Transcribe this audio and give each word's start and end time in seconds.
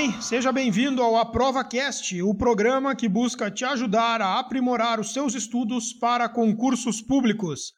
bem? 0.00 0.22
Seja 0.22 0.50
bem-vindo 0.50 1.02
ao 1.02 1.14
Aprova 1.14 1.62
Cast, 1.62 2.22
o 2.22 2.34
programa 2.34 2.96
que 2.96 3.06
busca 3.06 3.50
te 3.50 3.66
ajudar 3.66 4.22
a 4.22 4.38
aprimorar 4.38 4.98
os 4.98 5.12
seus 5.12 5.34
estudos 5.34 5.92
para 5.92 6.26
concursos 6.26 7.02
públicos. 7.02 7.74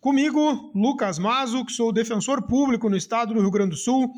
Comigo, 0.00 0.72
Lucas 0.74 1.20
Mazo, 1.20 1.64
que 1.64 1.70
sou 1.70 1.92
defensor 1.92 2.48
público 2.48 2.90
no 2.90 2.96
estado 2.96 3.32
do 3.32 3.40
Rio 3.40 3.50
Grande 3.52 3.70
do 3.70 3.76
Sul. 3.76 4.12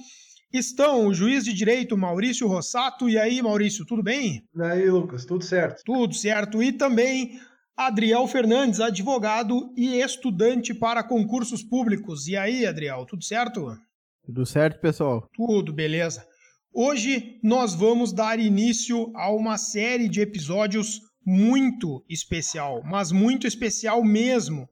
Estão 0.51 1.07
o 1.07 1.13
juiz 1.13 1.45
de 1.45 1.53
direito 1.53 1.99
Maurício 1.99 2.49
Rossato. 2.49 3.11
E 3.11 3.19
aí, 3.19 3.43
Maurício, 3.43 3.85
tudo 3.85 4.03
bem? 4.03 4.43
E 4.57 4.63
aí, 4.63 4.89
Lucas, 4.89 5.27
tudo 5.27 5.45
certo? 5.45 5.83
Tudo 5.85 6.15
certo. 6.15 6.63
E 6.63 6.73
também 6.73 7.39
Adriel 7.77 8.27
Fernandes, 8.27 8.81
advogado 8.81 9.71
e 9.77 10.01
estudante 10.01 10.73
para 10.73 11.03
concursos 11.03 11.63
públicos. 11.63 12.27
E 12.27 12.39
aí, 12.39 12.65
Adriel, 12.65 13.05
tudo 13.05 13.23
certo? 13.23 13.77
Tudo 14.25 14.47
certo, 14.47 14.81
pessoal? 14.81 15.29
Tudo, 15.35 15.75
beleza. 15.75 16.25
Hoje 16.77 17.39
nós 17.41 17.73
vamos 17.73 18.13
dar 18.13 18.41
início 18.41 19.13
a 19.15 19.33
uma 19.33 19.57
série 19.57 20.09
de 20.09 20.21
episódios 20.21 21.01
muito 21.25 22.05
especial, 22.09 22.83
mas 22.85 23.13
muito 23.13 23.47
especial 23.47 24.03
mesmo. 24.03 24.69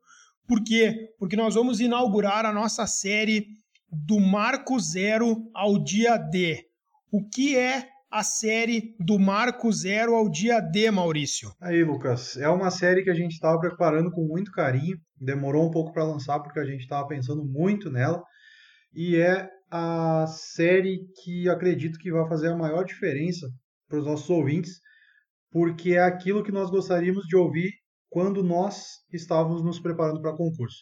Por 0.49 0.65
quê? 0.65 1.11
Porque 1.17 1.37
nós 1.37 1.55
vamos 1.55 1.79
inaugurar 1.79 2.45
a 2.45 2.53
nossa 2.53 2.89
série 2.89 3.47
do 3.89 4.19
Marco 4.19 4.81
Zero 4.81 5.49
ao 5.55 5.79
Dia 5.79 6.17
D. 6.17 6.65
O 7.13 7.25
que 7.29 7.57
é 7.57 7.87
a 8.11 8.25
série 8.25 8.97
do 8.99 9.17
Marco 9.17 9.71
Zero 9.71 10.17
ao 10.17 10.29
Dia 10.29 10.59
D, 10.59 10.91
Maurício? 10.91 11.53
Aí, 11.61 11.85
Lucas, 11.85 12.37
é 12.37 12.49
uma 12.49 12.73
série 12.73 13.05
que 13.05 13.11
a 13.11 13.15
gente 13.15 13.35
estava 13.35 13.61
preparando 13.61 14.11
com 14.11 14.27
muito 14.27 14.51
carinho. 14.51 14.99
Demorou 15.21 15.69
um 15.69 15.71
pouco 15.71 15.93
para 15.93 16.03
lançar 16.03 16.41
porque 16.41 16.59
a 16.59 16.65
gente 16.65 16.81
estava 16.81 17.07
pensando 17.07 17.45
muito 17.45 17.93
nela. 17.93 18.21
E 18.93 19.15
é 19.15 19.49
a 19.75 20.27
série 20.27 21.07
que 21.25 21.49
acredito 21.49 21.99
que 21.99 22.13
vai 22.13 22.29
fazer 22.29 22.49
a 22.49 22.57
maior 22.57 22.85
diferença 22.85 23.49
para 23.89 23.99
os 23.99 24.05
nossos 24.05 24.29
ouvintes, 24.29 24.83
porque 25.51 25.93
é 25.93 26.03
aquilo 26.03 26.43
que 26.43 26.53
nós 26.53 26.71
gostaríamos 26.71 27.25
de 27.25 27.35
ouvir 27.35 27.73
quando 28.11 28.43
nós 28.43 28.85
estávamos 29.11 29.65
nos 29.65 29.81
preparando 29.81 30.21
para 30.21 30.37
concurso. 30.37 30.77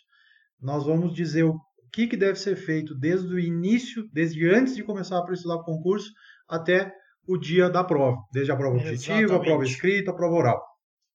Nós 0.61 0.85
vamos 0.85 1.15
dizer 1.15 1.45
o 1.45 1.57
que, 1.93 2.09
que 2.09 2.17
deve 2.17 2.37
ser 2.37 2.57
feito 2.57 2.93
desde 2.99 3.33
o 3.33 3.39
início, 3.39 4.09
desde 4.13 4.51
antes 4.51 4.75
de 4.75 4.83
começar 4.83 5.25
a 5.25 5.33
estudar 5.33 5.59
para 5.59 5.67
concurso, 5.67 6.11
até 6.49 6.93
o 7.29 7.39
dia 7.39 7.71
da 7.71 7.85
prova, 7.85 8.17
desde 8.33 8.51
a 8.51 8.57
prova 8.57 8.77
objetiva, 8.77 9.37
a 9.37 9.41
prova 9.41 9.63
escrita, 9.63 10.11
a 10.11 10.15
prova 10.15 10.35
oral. 10.35 10.61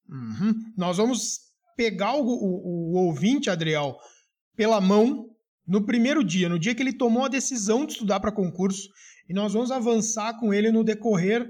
Uhum. 0.08 0.54
Nós 0.78 0.95
vamos 0.95 1.39
pegar 1.76 2.16
o, 2.16 2.23
o, 2.23 2.94
o 2.94 3.06
ouvinte, 3.06 3.50
Adriel, 3.50 3.98
pela 4.56 4.80
mão 4.80 5.34
no 5.67 5.85
primeiro 5.85 6.23
dia, 6.23 6.47
no 6.47 6.59
dia 6.59 6.75
que 6.75 6.81
ele 6.81 6.94
tomou 6.94 7.25
a 7.25 7.30
decisão 7.30 7.85
de 7.85 7.94
estudar 7.94 8.19
para 8.19 8.31
concurso, 8.31 8.88
e 9.27 9.33
nós 9.33 9.53
vamos 9.53 9.71
avançar 9.71 10.39
com 10.39 10.53
ele 10.53 10.71
no 10.71 10.83
decorrer 10.83 11.49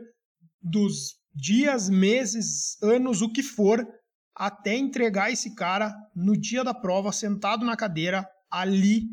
dos 0.62 1.16
dias, 1.34 1.90
meses, 1.90 2.82
anos, 2.82 3.22
o 3.22 3.30
que 3.30 3.44
for, 3.44 3.86
até 4.34 4.76
entregar 4.76 5.32
esse 5.32 5.54
cara 5.54 5.94
no 6.16 6.38
dia 6.38 6.64
da 6.64 6.74
prova, 6.74 7.12
sentado 7.12 7.66
na 7.66 7.76
cadeira, 7.76 8.26
ali 8.50 9.04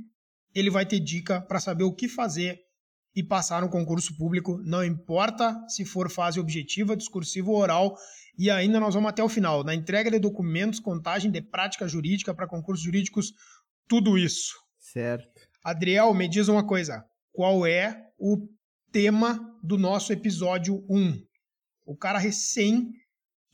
ele 0.54 0.70
vai 0.70 0.86
ter 0.86 1.00
dica 1.00 1.40
para 1.40 1.60
saber 1.60 1.84
o 1.84 1.94
que 1.94 2.08
fazer 2.08 2.60
e 3.14 3.22
passar 3.22 3.60
no 3.60 3.68
concurso 3.68 4.16
público, 4.16 4.58
não 4.64 4.84
importa 4.84 5.54
se 5.68 5.84
for 5.84 6.10
fase 6.10 6.40
objetiva, 6.40 6.96
discursiva 6.96 7.50
ou 7.50 7.56
oral, 7.56 7.94
e 8.38 8.50
ainda 8.50 8.80
nós 8.80 8.94
vamos 8.94 9.10
até 9.10 9.22
o 9.22 9.28
final, 9.28 9.62
na 9.62 9.74
entrega 9.74 10.10
de 10.10 10.18
documentos, 10.18 10.80
contagem 10.80 11.30
de 11.30 11.42
prática 11.42 11.86
jurídica 11.86 12.34
para 12.34 12.48
concursos 12.48 12.82
jurídicos, 12.82 13.32
tudo 13.86 14.16
isso. 14.16 14.54
Certo. 14.92 15.48
Adriel, 15.64 16.12
me 16.12 16.28
diz 16.28 16.48
uma 16.48 16.66
coisa. 16.66 17.02
Qual 17.32 17.66
é 17.66 18.10
o 18.18 18.46
tema 18.92 19.40
do 19.62 19.78
nosso 19.78 20.12
episódio 20.12 20.84
1? 20.86 21.24
O 21.86 21.96
cara 21.96 22.18
recém 22.18 22.92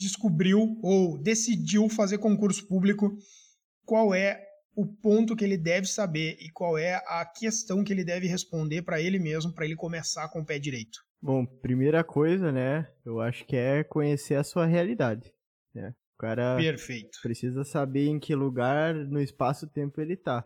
descobriu 0.01 0.77
ou 0.83 1.17
decidiu 1.17 1.89
fazer 1.89 2.19
concurso 2.19 2.67
público. 2.67 3.17
Qual 3.85 4.13
é 4.13 4.45
o 4.75 4.85
ponto 4.85 5.37
que 5.37 5.45
ele 5.45 5.57
deve 5.57 5.87
saber 5.87 6.37
e 6.41 6.51
qual 6.51 6.77
é 6.77 6.97
a 7.07 7.25
questão 7.25 7.85
que 7.85 7.93
ele 7.93 8.05
deve 8.05 8.27
responder 8.27 8.83
para 8.83 9.01
ele 9.01 9.21
mesmo 9.21 9.55
para 9.55 9.65
ele 9.65 9.77
começar 9.77 10.29
com 10.31 10.41
o 10.41 10.45
pé 10.45 10.59
direito? 10.59 10.99
Bom, 11.23 11.47
primeira 11.47 12.03
coisa, 12.03 12.51
né? 12.51 12.89
Eu 13.05 13.21
acho 13.21 13.45
que 13.45 13.57
é 13.57 13.85
conhecer 13.85 14.35
a 14.35 14.45
sua 14.45 14.67
realidade. 14.67 15.33
Né? 15.73 15.95
O 16.17 16.19
cara 16.19 16.57
Perfeito. 16.57 17.17
precisa 17.23 17.63
saber 17.63 18.09
em 18.09 18.19
que 18.19 18.35
lugar 18.35 18.93
no 18.93 19.21
espaço-tempo 19.21 20.01
ele 20.01 20.15
está. 20.15 20.45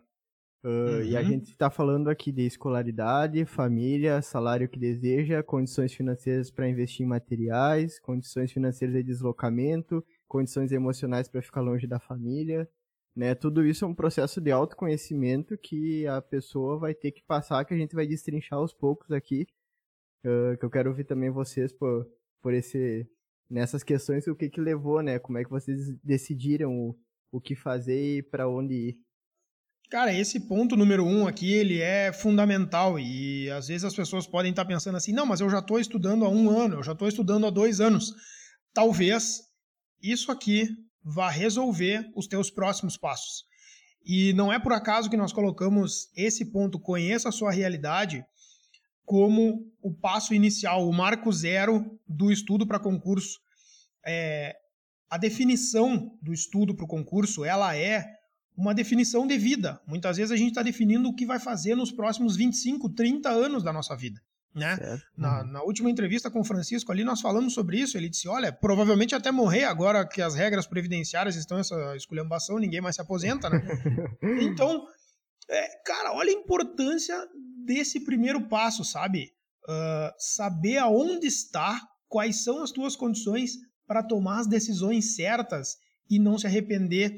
Uh, 0.64 0.68
uhum. 0.68 1.02
E 1.02 1.16
a 1.16 1.20
uhum. 1.20 1.26
gente 1.26 1.50
está 1.50 1.68
falando 1.68 2.08
aqui 2.08 2.30
de 2.30 2.42
escolaridade, 2.46 3.44
família, 3.44 4.22
salário 4.22 4.68
que 4.68 4.78
deseja, 4.78 5.42
condições 5.42 5.92
financeiras 5.92 6.52
para 6.52 6.68
investir 6.68 7.04
em 7.04 7.08
materiais, 7.08 7.98
condições 7.98 8.52
financeiras 8.52 8.94
de 8.94 9.02
deslocamento, 9.02 10.04
condições 10.28 10.70
emocionais 10.70 11.28
para 11.28 11.42
ficar 11.42 11.60
longe 11.60 11.86
da 11.86 11.98
família. 11.98 12.68
Né? 13.14 13.34
Tudo 13.34 13.66
isso 13.66 13.84
é 13.84 13.88
um 13.88 13.94
processo 13.94 14.40
de 14.40 14.52
autoconhecimento 14.52 15.58
que 15.58 16.06
a 16.06 16.22
pessoa 16.22 16.78
vai 16.78 16.94
ter 16.94 17.10
que 17.10 17.22
passar, 17.24 17.64
que 17.64 17.74
a 17.74 17.76
gente 17.76 17.94
vai 17.94 18.06
destrinchar 18.06 18.58
aos 18.58 18.72
poucos 18.72 19.10
aqui. 19.10 19.46
Uh, 20.24 20.56
que 20.56 20.64
eu 20.64 20.70
quero 20.70 20.90
ouvir 20.90 21.04
também 21.04 21.30
vocês 21.30 21.72
por, 21.72 22.08
por 22.40 22.54
esse, 22.54 23.04
nessas 23.50 23.82
questões, 23.82 24.28
o 24.28 24.36
que, 24.36 24.48
que 24.48 24.60
levou, 24.60 25.02
né? 25.02 25.18
Como 25.18 25.36
é 25.38 25.44
que 25.44 25.50
vocês 25.50 25.92
decidiram 26.04 26.72
o, 26.72 26.96
o 27.32 27.40
que 27.40 27.56
fazer 27.56 28.18
e 28.18 28.22
para 28.22 28.48
onde 28.48 28.74
ir. 28.74 28.96
Cara, 29.92 30.10
esse 30.10 30.40
ponto 30.40 30.74
número 30.74 31.04
um 31.04 31.26
aqui, 31.26 31.52
ele 31.52 31.78
é 31.78 32.14
fundamental 32.14 32.98
e 32.98 33.50
às 33.50 33.68
vezes 33.68 33.84
as 33.84 33.94
pessoas 33.94 34.26
podem 34.26 34.48
estar 34.48 34.64
pensando 34.64 34.96
assim, 34.96 35.12
não, 35.12 35.26
mas 35.26 35.42
eu 35.42 35.50
já 35.50 35.58
estou 35.58 35.78
estudando 35.78 36.24
há 36.24 36.30
um 36.30 36.48
ano, 36.48 36.76
eu 36.76 36.82
já 36.82 36.92
estou 36.92 37.06
estudando 37.06 37.46
há 37.46 37.50
dois 37.50 37.78
anos. 37.78 38.14
Talvez 38.72 39.42
isso 40.02 40.32
aqui 40.32 40.66
vá 41.04 41.28
resolver 41.28 42.10
os 42.16 42.26
teus 42.26 42.50
próximos 42.50 42.96
passos. 42.96 43.44
E 44.02 44.32
não 44.32 44.50
é 44.50 44.58
por 44.58 44.72
acaso 44.72 45.10
que 45.10 45.16
nós 45.18 45.30
colocamos 45.30 46.08
esse 46.16 46.50
ponto, 46.50 46.80
conheça 46.80 47.28
a 47.28 47.32
sua 47.32 47.52
realidade, 47.52 48.24
como 49.04 49.70
o 49.82 49.92
passo 49.92 50.32
inicial, 50.32 50.88
o 50.88 50.92
marco 50.94 51.30
zero 51.30 51.84
do 52.08 52.32
estudo 52.32 52.66
para 52.66 52.80
concurso. 52.80 53.38
É, 54.06 54.56
a 55.10 55.18
definição 55.18 56.18
do 56.22 56.32
estudo 56.32 56.74
para 56.74 56.86
o 56.86 56.88
concurso, 56.88 57.44
ela 57.44 57.76
é 57.76 58.21
uma 58.56 58.74
definição 58.74 59.26
de 59.26 59.38
vida. 59.38 59.80
Muitas 59.86 60.16
vezes 60.16 60.30
a 60.30 60.36
gente 60.36 60.48
está 60.48 60.62
definindo 60.62 61.08
o 61.08 61.14
que 61.14 61.26
vai 61.26 61.38
fazer 61.38 61.74
nos 61.74 61.90
próximos 61.90 62.36
25, 62.36 62.90
30 62.90 63.30
anos 63.30 63.62
da 63.62 63.72
nossa 63.72 63.96
vida. 63.96 64.20
Né? 64.54 64.78
Na, 65.16 65.40
uhum. 65.40 65.46
na, 65.46 65.62
última 65.62 65.90
entrevista 65.90 66.30
com 66.30 66.40
o 66.40 66.44
Francisco 66.44 66.92
ali, 66.92 67.04
nós 67.04 67.22
falamos 67.22 67.54
sobre 67.54 67.80
isso. 67.80 67.96
Ele 67.96 68.10
disse: 68.10 68.28
Olha, 68.28 68.52
provavelmente 68.52 69.14
até 69.14 69.30
morrer 69.30 69.64
agora 69.64 70.06
que 70.06 70.20
as 70.20 70.34
regras 70.34 70.66
previdenciárias 70.66 71.36
estão 71.36 71.58
essa 71.58 71.96
esculhambação, 71.96 72.58
ninguém 72.58 72.80
mais 72.80 72.96
se 72.96 73.00
aposenta, 73.00 73.48
né? 73.48 73.62
então, 74.42 74.86
é, 75.48 75.68
cara, 75.86 76.12
olha 76.12 76.30
a 76.30 76.34
importância 76.34 77.16
desse 77.64 78.04
primeiro 78.04 78.46
passo, 78.46 78.84
sabe? 78.84 79.32
Uh, 79.66 80.12
saber 80.18 80.76
aonde 80.78 81.26
está, 81.26 81.80
quais 82.06 82.44
são 82.44 82.62
as 82.62 82.70
tuas 82.70 82.94
condições 82.94 83.52
para 83.86 84.02
tomar 84.02 84.40
as 84.40 84.46
decisões 84.46 85.14
certas 85.14 85.76
e 86.10 86.18
não 86.18 86.36
se 86.36 86.46
arrepender 86.46 87.16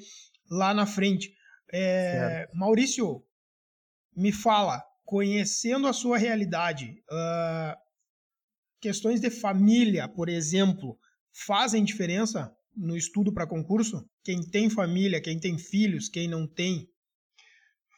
lá 0.50 0.74
na 0.74 0.86
frente. 0.86 1.34
É, 1.72 2.48
Maurício, 2.54 3.24
me 4.16 4.32
fala, 4.32 4.82
conhecendo 5.04 5.86
a 5.86 5.92
sua 5.92 6.18
realidade, 6.18 7.02
uh, 7.10 7.76
questões 8.80 9.20
de 9.20 9.30
família, 9.30 10.08
por 10.08 10.28
exemplo, 10.28 10.98
fazem 11.46 11.84
diferença 11.84 12.54
no 12.76 12.96
estudo 12.96 13.32
para 13.32 13.46
concurso? 13.46 14.08
Quem 14.22 14.42
tem 14.42 14.70
família, 14.70 15.20
quem 15.20 15.38
tem 15.38 15.58
filhos, 15.58 16.08
quem 16.08 16.28
não 16.28 16.46
tem? 16.46 16.88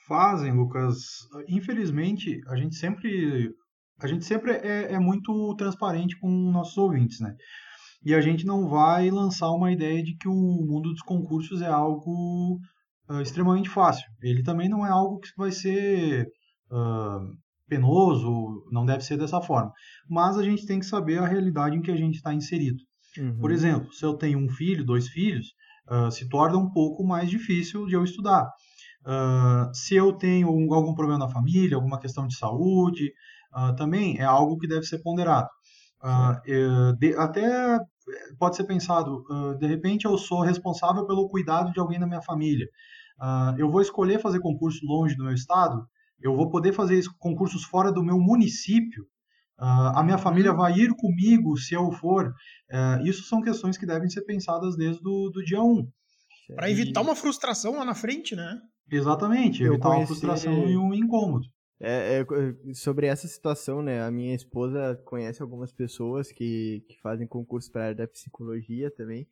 Fazem, 0.06 0.52
Lucas. 0.52 0.96
Infelizmente, 1.48 2.40
a 2.48 2.56
gente 2.56 2.76
sempre 2.76 3.54
a 3.98 4.06
gente 4.06 4.24
sempre 4.24 4.52
é, 4.52 4.92
é 4.92 4.98
muito 4.98 5.54
transparente 5.56 6.18
com 6.18 6.28
nossos 6.28 6.76
ouvintes, 6.76 7.18
né? 7.18 7.34
E 8.06 8.14
a 8.14 8.20
gente 8.20 8.46
não 8.46 8.68
vai 8.68 9.10
lançar 9.10 9.50
uma 9.50 9.72
ideia 9.72 10.00
de 10.00 10.16
que 10.16 10.28
o 10.28 10.32
mundo 10.32 10.92
dos 10.92 11.02
concursos 11.02 11.60
é 11.60 11.66
algo 11.66 12.56
uh, 13.10 13.20
extremamente 13.20 13.68
fácil. 13.68 14.06
Ele 14.22 14.44
também 14.44 14.68
não 14.68 14.86
é 14.86 14.90
algo 14.90 15.18
que 15.18 15.30
vai 15.36 15.50
ser 15.50 16.24
uh, 16.70 17.36
penoso, 17.68 18.64
não 18.70 18.86
deve 18.86 19.02
ser 19.02 19.18
dessa 19.18 19.42
forma. 19.42 19.72
Mas 20.08 20.38
a 20.38 20.44
gente 20.44 20.64
tem 20.66 20.78
que 20.78 20.86
saber 20.86 21.18
a 21.18 21.26
realidade 21.26 21.76
em 21.76 21.82
que 21.82 21.90
a 21.90 21.96
gente 21.96 22.14
está 22.14 22.32
inserido. 22.32 22.78
Uhum. 23.18 23.40
Por 23.40 23.50
exemplo, 23.50 23.92
se 23.92 24.06
eu 24.06 24.14
tenho 24.14 24.38
um 24.38 24.48
filho, 24.50 24.84
dois 24.84 25.08
filhos, 25.08 25.48
uh, 25.90 26.08
se 26.08 26.28
torna 26.28 26.56
um 26.58 26.70
pouco 26.70 27.04
mais 27.04 27.28
difícil 27.28 27.86
de 27.86 27.94
eu 27.94 28.04
estudar. 28.04 28.48
se 29.74 29.96
eu 29.96 30.12
tenho 30.12 30.46
algum 30.72 30.94
problema 30.94 31.26
na 31.26 31.28
família, 31.28 31.74
alguma 31.74 31.98
questão 31.98 32.24
de 32.28 32.36
saúde, 32.36 33.12
também 33.76 34.16
é 34.18 34.24
algo 34.24 34.58
que 34.58 34.68
deve 34.68 34.84
ser 34.84 35.02
ponderado. 35.02 35.48
Uh, 36.02 36.96
de, 36.98 37.16
até 37.16 37.80
pode 38.38 38.56
ser 38.56 38.64
pensado, 38.64 39.24
uh, 39.30 39.58
de 39.58 39.66
repente 39.66 40.04
eu 40.04 40.16
sou 40.16 40.40
responsável 40.40 41.06
pelo 41.06 41.28
cuidado 41.28 41.72
de 41.72 41.80
alguém 41.80 41.98
da 41.98 42.06
minha 42.06 42.22
família. 42.22 42.66
Uh, 43.20 43.58
eu 43.58 43.70
vou 43.70 43.80
escolher 43.80 44.20
fazer 44.20 44.40
concurso 44.40 44.84
longe 44.84 45.16
do 45.16 45.24
meu 45.24 45.34
estado, 45.34 45.86
eu 46.20 46.34
vou 46.36 46.48
poder 46.50 46.72
fazer 46.72 47.02
concursos 47.18 47.64
fora 47.64 47.92
do 47.92 48.02
meu 48.02 48.18
município. 48.18 49.04
Uh, 49.58 49.96
a 49.96 50.02
minha 50.02 50.18
família 50.18 50.52
uhum. 50.52 50.58
vai 50.58 50.72
ir 50.74 50.94
comigo 50.96 51.56
se 51.56 51.74
eu 51.74 51.90
for? 51.92 52.32
Isso 53.04 53.22
são 53.22 53.40
questões 53.40 53.78
que 53.78 53.86
devem 53.86 54.08
ser 54.08 54.22
pensadas 54.22 54.76
desde 54.76 55.02
do, 55.02 55.30
do 55.30 55.42
dia 55.42 55.62
1. 55.62 55.86
Para 56.54 56.70
evitar 56.70 57.00
uma 57.00 57.16
frustração 57.16 57.76
lá 57.76 57.84
na 57.84 57.94
frente, 57.94 58.34
né? 58.36 58.60
Exatamente, 58.90 59.62
evitar 59.62 59.88
conheci... 59.88 60.00
uma 60.00 60.06
frustração 60.06 60.68
e 60.68 60.76
um 60.76 60.92
incômodo. 60.92 61.46
É, 61.78 62.20
é, 62.20 62.74
sobre 62.74 63.06
essa 63.06 63.28
situação, 63.28 63.82
né? 63.82 64.02
A 64.02 64.10
minha 64.10 64.34
esposa 64.34 65.00
conhece 65.04 65.42
algumas 65.42 65.72
pessoas 65.72 66.32
que, 66.32 66.84
que 66.88 66.98
fazem 67.00 67.26
concurso 67.26 67.70
para 67.70 67.82
a 67.82 67.84
área 67.86 67.96
da 67.96 68.08
psicologia 68.08 68.90
também. 68.90 69.28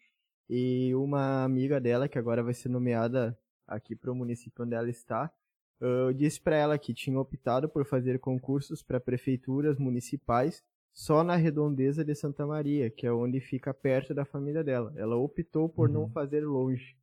E 0.49 0.95
uma 0.95 1.45
amiga 1.45 1.81
dela, 1.81 2.09
que 2.09 2.19
agora 2.19 2.43
vai 2.43 2.53
ser 2.53 2.69
nomeada 2.69 3.39
aqui 3.67 3.97
para 3.97 4.13
o 4.13 4.15
município 4.15 4.65
onde 4.65 4.75
ela 4.75 4.91
está, 4.91 5.33
eu 5.81 6.13
disse 6.13 6.41
para 6.41 6.57
ela 6.57 6.79
que 6.79 6.95
tinha 6.95 7.19
optado 7.19 7.69
por 7.69 7.85
fazer 7.85 8.19
concursos 8.19 8.83
para 8.83 9.01
prefeituras 9.01 9.79
municipais 9.79 10.63
só 10.93 11.25
na 11.25 11.35
redondeza 11.35 12.05
de 12.05 12.15
Santa 12.15 12.47
Maria, 12.47 12.89
que 12.89 13.07
é 13.07 13.13
onde 13.13 13.41
fica 13.41 13.75
perto 13.75 14.15
da 14.15 14.25
família 14.25 14.63
dela. 14.63 14.93
Ela 14.97 15.17
optou 15.17 15.69
por 15.69 15.89
uhum. 15.89 15.95
não 15.95 16.09
fazer 16.11 16.41
longe. 16.41 16.97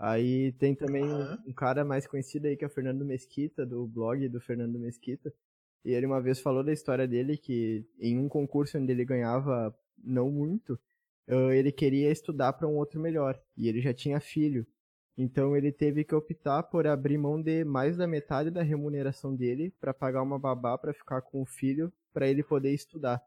Aí 0.00 0.52
tem 0.52 0.74
também 0.74 1.04
uhum. 1.04 1.36
um, 1.48 1.52
cara 1.52 1.84
mais 1.84 2.06
conhecido 2.06 2.46
aí 2.46 2.56
que 2.56 2.64
é 2.64 2.66
o 2.66 2.70
Fernando 2.70 3.04
Mesquita, 3.04 3.66
do 3.66 3.86
blog 3.86 4.26
do 4.30 4.40
Fernando 4.40 4.78
Mesquita. 4.78 5.30
E 5.84 5.92
ele 5.92 6.06
uma 6.06 6.22
vez 6.22 6.40
falou 6.40 6.64
da 6.64 6.72
história 6.72 7.06
dele 7.06 7.36
que 7.36 7.84
em 8.00 8.18
um 8.18 8.26
concurso 8.26 8.78
onde 8.78 8.90
ele 8.90 9.04
ganhava 9.04 9.76
não 10.02 10.30
muito, 10.30 10.80
ele 11.28 11.70
queria 11.70 12.10
estudar 12.10 12.54
para 12.54 12.66
um 12.66 12.76
outro 12.76 12.98
melhor. 12.98 13.38
E 13.54 13.68
ele 13.68 13.82
já 13.82 13.92
tinha 13.92 14.18
filho. 14.20 14.66
Então 15.18 15.54
ele 15.54 15.70
teve 15.70 16.02
que 16.02 16.14
optar 16.14 16.62
por 16.62 16.86
abrir 16.86 17.18
mão 17.18 17.40
de 17.40 17.62
mais 17.62 17.98
da 17.98 18.06
metade 18.06 18.50
da 18.50 18.62
remuneração 18.62 19.36
dele 19.36 19.70
para 19.78 19.92
pagar 19.92 20.22
uma 20.22 20.38
babá 20.38 20.78
para 20.78 20.94
ficar 20.94 21.20
com 21.20 21.42
o 21.42 21.46
filho 21.46 21.92
para 22.10 22.26
ele 22.26 22.42
poder 22.42 22.72
estudar. 22.72 23.22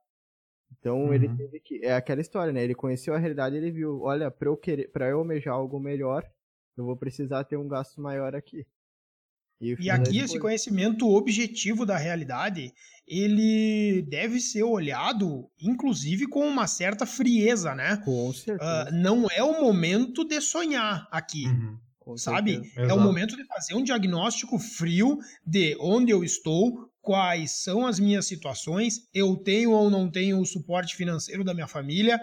Então 0.72 1.04
uhum. 1.04 1.14
ele 1.14 1.30
teve 1.30 1.60
que 1.60 1.86
é 1.86 1.94
aquela 1.94 2.20
história, 2.22 2.52
né? 2.52 2.64
Ele 2.64 2.74
conheceu 2.74 3.14
a 3.14 3.20
realidade, 3.20 3.56
ele 3.56 3.70
viu, 3.70 4.02
olha, 4.02 4.32
para 4.32 4.50
eu 4.50 4.58
querer, 4.58 4.92
para 4.92 5.08
eu 5.08 5.20
almejar 5.20 5.54
algo 5.54 5.80
melhor, 5.80 6.28
eu 6.78 6.86
vou 6.86 6.98
precisar 6.98 7.44
ter 7.44 7.58
um 7.58 7.68
gasto 7.68 8.02
maior 8.02 8.36
aqui. 8.36 8.66
E, 9.62 9.76
e 9.80 9.90
aqui 9.90 10.20
esse 10.20 10.38
conhecimento 10.40 11.08
objetivo 11.08 11.86
da 11.86 11.98
realidade, 11.98 12.74
ele 13.08 14.02
deve 14.10 14.40
ser 14.40 14.64
olhado, 14.64 15.50
inclusive, 15.62 16.28
com 16.28 16.46
uma 16.46 16.68
certa 16.68 17.06
frieza, 17.06 17.74
né? 17.74 17.98
Com 18.04 18.34
certeza. 18.34 18.90
Uh, 18.90 18.94
não 18.94 19.28
é 19.32 19.42
o 19.42 19.62
momento 19.62 20.26
de 20.26 20.42
sonhar 20.42 21.08
aqui. 21.12 21.46
Uhum. 21.48 22.18
Sabe? 22.18 22.62
É 22.76 22.94
o 22.94 23.00
momento 23.00 23.38
de 23.38 23.46
fazer 23.46 23.76
um 23.76 23.84
diagnóstico 23.84 24.60
frio 24.60 25.18
de 25.46 25.78
onde 25.80 26.12
eu 26.12 26.22
estou, 26.22 26.90
quais 27.04 27.62
são 27.62 27.86
as 27.86 28.00
minhas 28.00 28.26
situações, 28.26 29.10
eu 29.14 29.36
tenho 29.36 29.72
ou 29.72 29.90
não 29.90 30.10
tenho 30.10 30.40
o 30.40 30.46
suporte 30.46 30.96
financeiro 30.96 31.44
da 31.44 31.54
minha 31.54 31.68
família, 31.68 32.18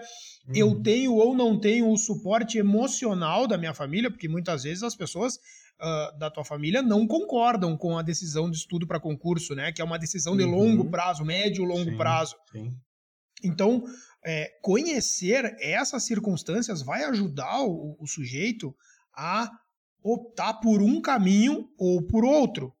uhum. 0.47 0.55
eu 0.55 0.81
tenho 0.81 1.13
ou 1.13 1.35
não 1.35 1.59
tenho 1.59 1.87
o 1.87 1.97
suporte 1.97 2.57
emocional 2.57 3.45
da 3.45 3.59
minha 3.59 3.75
família, 3.75 4.09
porque 4.09 4.27
muitas 4.27 4.63
vezes 4.63 4.81
as 4.81 4.95
pessoas 4.95 5.35
uh, 5.35 6.17
da 6.17 6.31
tua 6.31 6.43
família 6.43 6.81
não 6.81 7.05
concordam 7.05 7.77
com 7.77 7.95
a 7.95 8.01
decisão 8.01 8.49
de 8.49 8.57
estudo 8.57 8.87
para 8.87 8.99
concurso, 8.99 9.53
né? 9.53 9.71
Que 9.71 9.83
é 9.83 9.85
uma 9.85 9.99
decisão 9.99 10.35
de 10.35 10.43
uhum. 10.43 10.49
longo 10.49 10.89
prazo, 10.89 11.23
médio 11.23 11.63
longo 11.63 11.91
sim, 11.91 11.97
prazo. 11.97 12.35
Sim. 12.51 12.75
Então, 13.43 13.83
é, 14.25 14.49
conhecer 14.63 15.55
essas 15.59 16.03
circunstâncias 16.03 16.81
vai 16.81 17.03
ajudar 17.03 17.61
o, 17.61 17.95
o 17.99 18.07
sujeito 18.07 18.75
a 19.15 19.47
optar 20.03 20.53
por 20.53 20.81
um 20.81 20.99
caminho 20.99 21.69
ou 21.77 22.01
por 22.01 22.25
outro. 22.25 22.73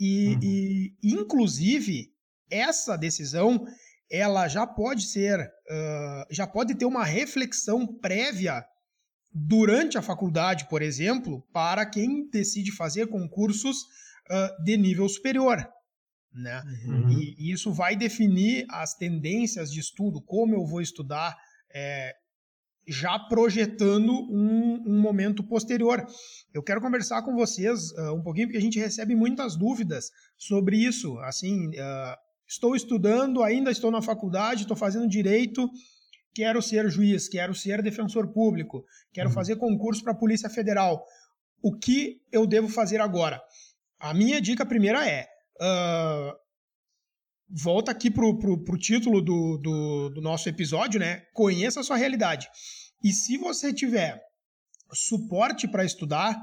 E, 0.00 0.34
uhum. 0.34 0.40
e, 0.42 0.96
inclusive, 1.02 2.10
essa 2.50 2.96
decisão 2.96 3.66
ela 4.10 4.48
já 4.48 4.66
pode 4.66 5.04
ser, 5.04 5.38
uh, 5.40 6.26
já 6.30 6.46
pode 6.46 6.74
ter 6.74 6.84
uma 6.84 7.04
reflexão 7.04 7.86
prévia 7.86 8.64
durante 9.32 9.96
a 9.96 10.02
faculdade, 10.02 10.68
por 10.68 10.82
exemplo, 10.82 11.46
para 11.52 11.86
quem 11.86 12.28
decide 12.28 12.72
fazer 12.72 13.06
concursos 13.06 13.76
uh, 13.78 14.64
de 14.64 14.76
nível 14.76 15.08
superior. 15.08 15.64
Né? 16.32 16.62
Uhum. 16.86 17.10
E, 17.10 17.36
e, 17.38 17.52
isso 17.52 17.72
vai 17.72 17.94
definir 17.94 18.66
as 18.70 18.94
tendências 18.94 19.70
de 19.70 19.78
estudo, 19.78 20.20
como 20.22 20.54
eu 20.54 20.66
vou 20.66 20.80
estudar, 20.80 21.36
é, 21.72 22.14
já 22.86 23.18
projetando 23.18 24.12
um, 24.12 24.82
um, 24.86 25.00
momento 25.00 25.42
posterior. 25.42 26.04
Eu 26.52 26.62
quero 26.62 26.80
conversar 26.80 27.22
com 27.22 27.34
vocês 27.34 27.92
uh, 27.92 28.14
um 28.14 28.22
pouquinho, 28.22 28.48
porque 28.48 28.58
a 28.58 28.62
gente 28.62 28.78
recebe 28.78 29.14
muitas 29.14 29.56
dúvidas 29.56 30.10
sobre 30.36 30.76
isso. 30.76 31.18
Assim, 31.20 31.68
uh, 31.68 32.16
estou 32.48 32.74
estudando, 32.74 33.42
ainda 33.42 33.70
estou 33.70 33.90
na 33.90 34.02
faculdade, 34.02 34.62
estou 34.62 34.76
fazendo 34.76 35.08
direito, 35.08 35.68
quero 36.34 36.60
ser 36.60 36.90
juiz, 36.90 37.28
quero 37.28 37.54
ser 37.54 37.82
defensor 37.82 38.32
público, 38.32 38.84
quero 39.12 39.28
uhum. 39.28 39.34
fazer 39.34 39.56
concurso 39.56 40.02
para 40.02 40.12
a 40.12 40.16
Polícia 40.16 40.50
Federal. 40.50 41.04
O 41.62 41.76
que 41.76 42.20
eu 42.32 42.46
devo 42.46 42.68
fazer 42.68 43.00
agora? 43.00 43.40
A 43.98 44.14
minha 44.14 44.40
dica 44.40 44.64
primeira 44.64 45.06
é. 45.06 45.28
Uh, 45.60 46.39
volta 47.50 47.90
aqui 47.90 48.10
pro, 48.10 48.38
pro, 48.38 48.58
pro 48.62 48.78
título 48.78 49.20
do, 49.20 49.58
do, 49.58 50.10
do, 50.10 50.20
nosso 50.20 50.48
episódio, 50.48 51.00
né? 51.00 51.22
Conheça 51.32 51.80
a 51.80 51.82
sua 51.82 51.96
realidade. 51.96 52.48
E 53.02 53.12
se 53.12 53.36
você 53.36 53.72
tiver 53.72 54.20
suporte 54.92 55.66
para 55.68 55.84
estudar, 55.84 56.40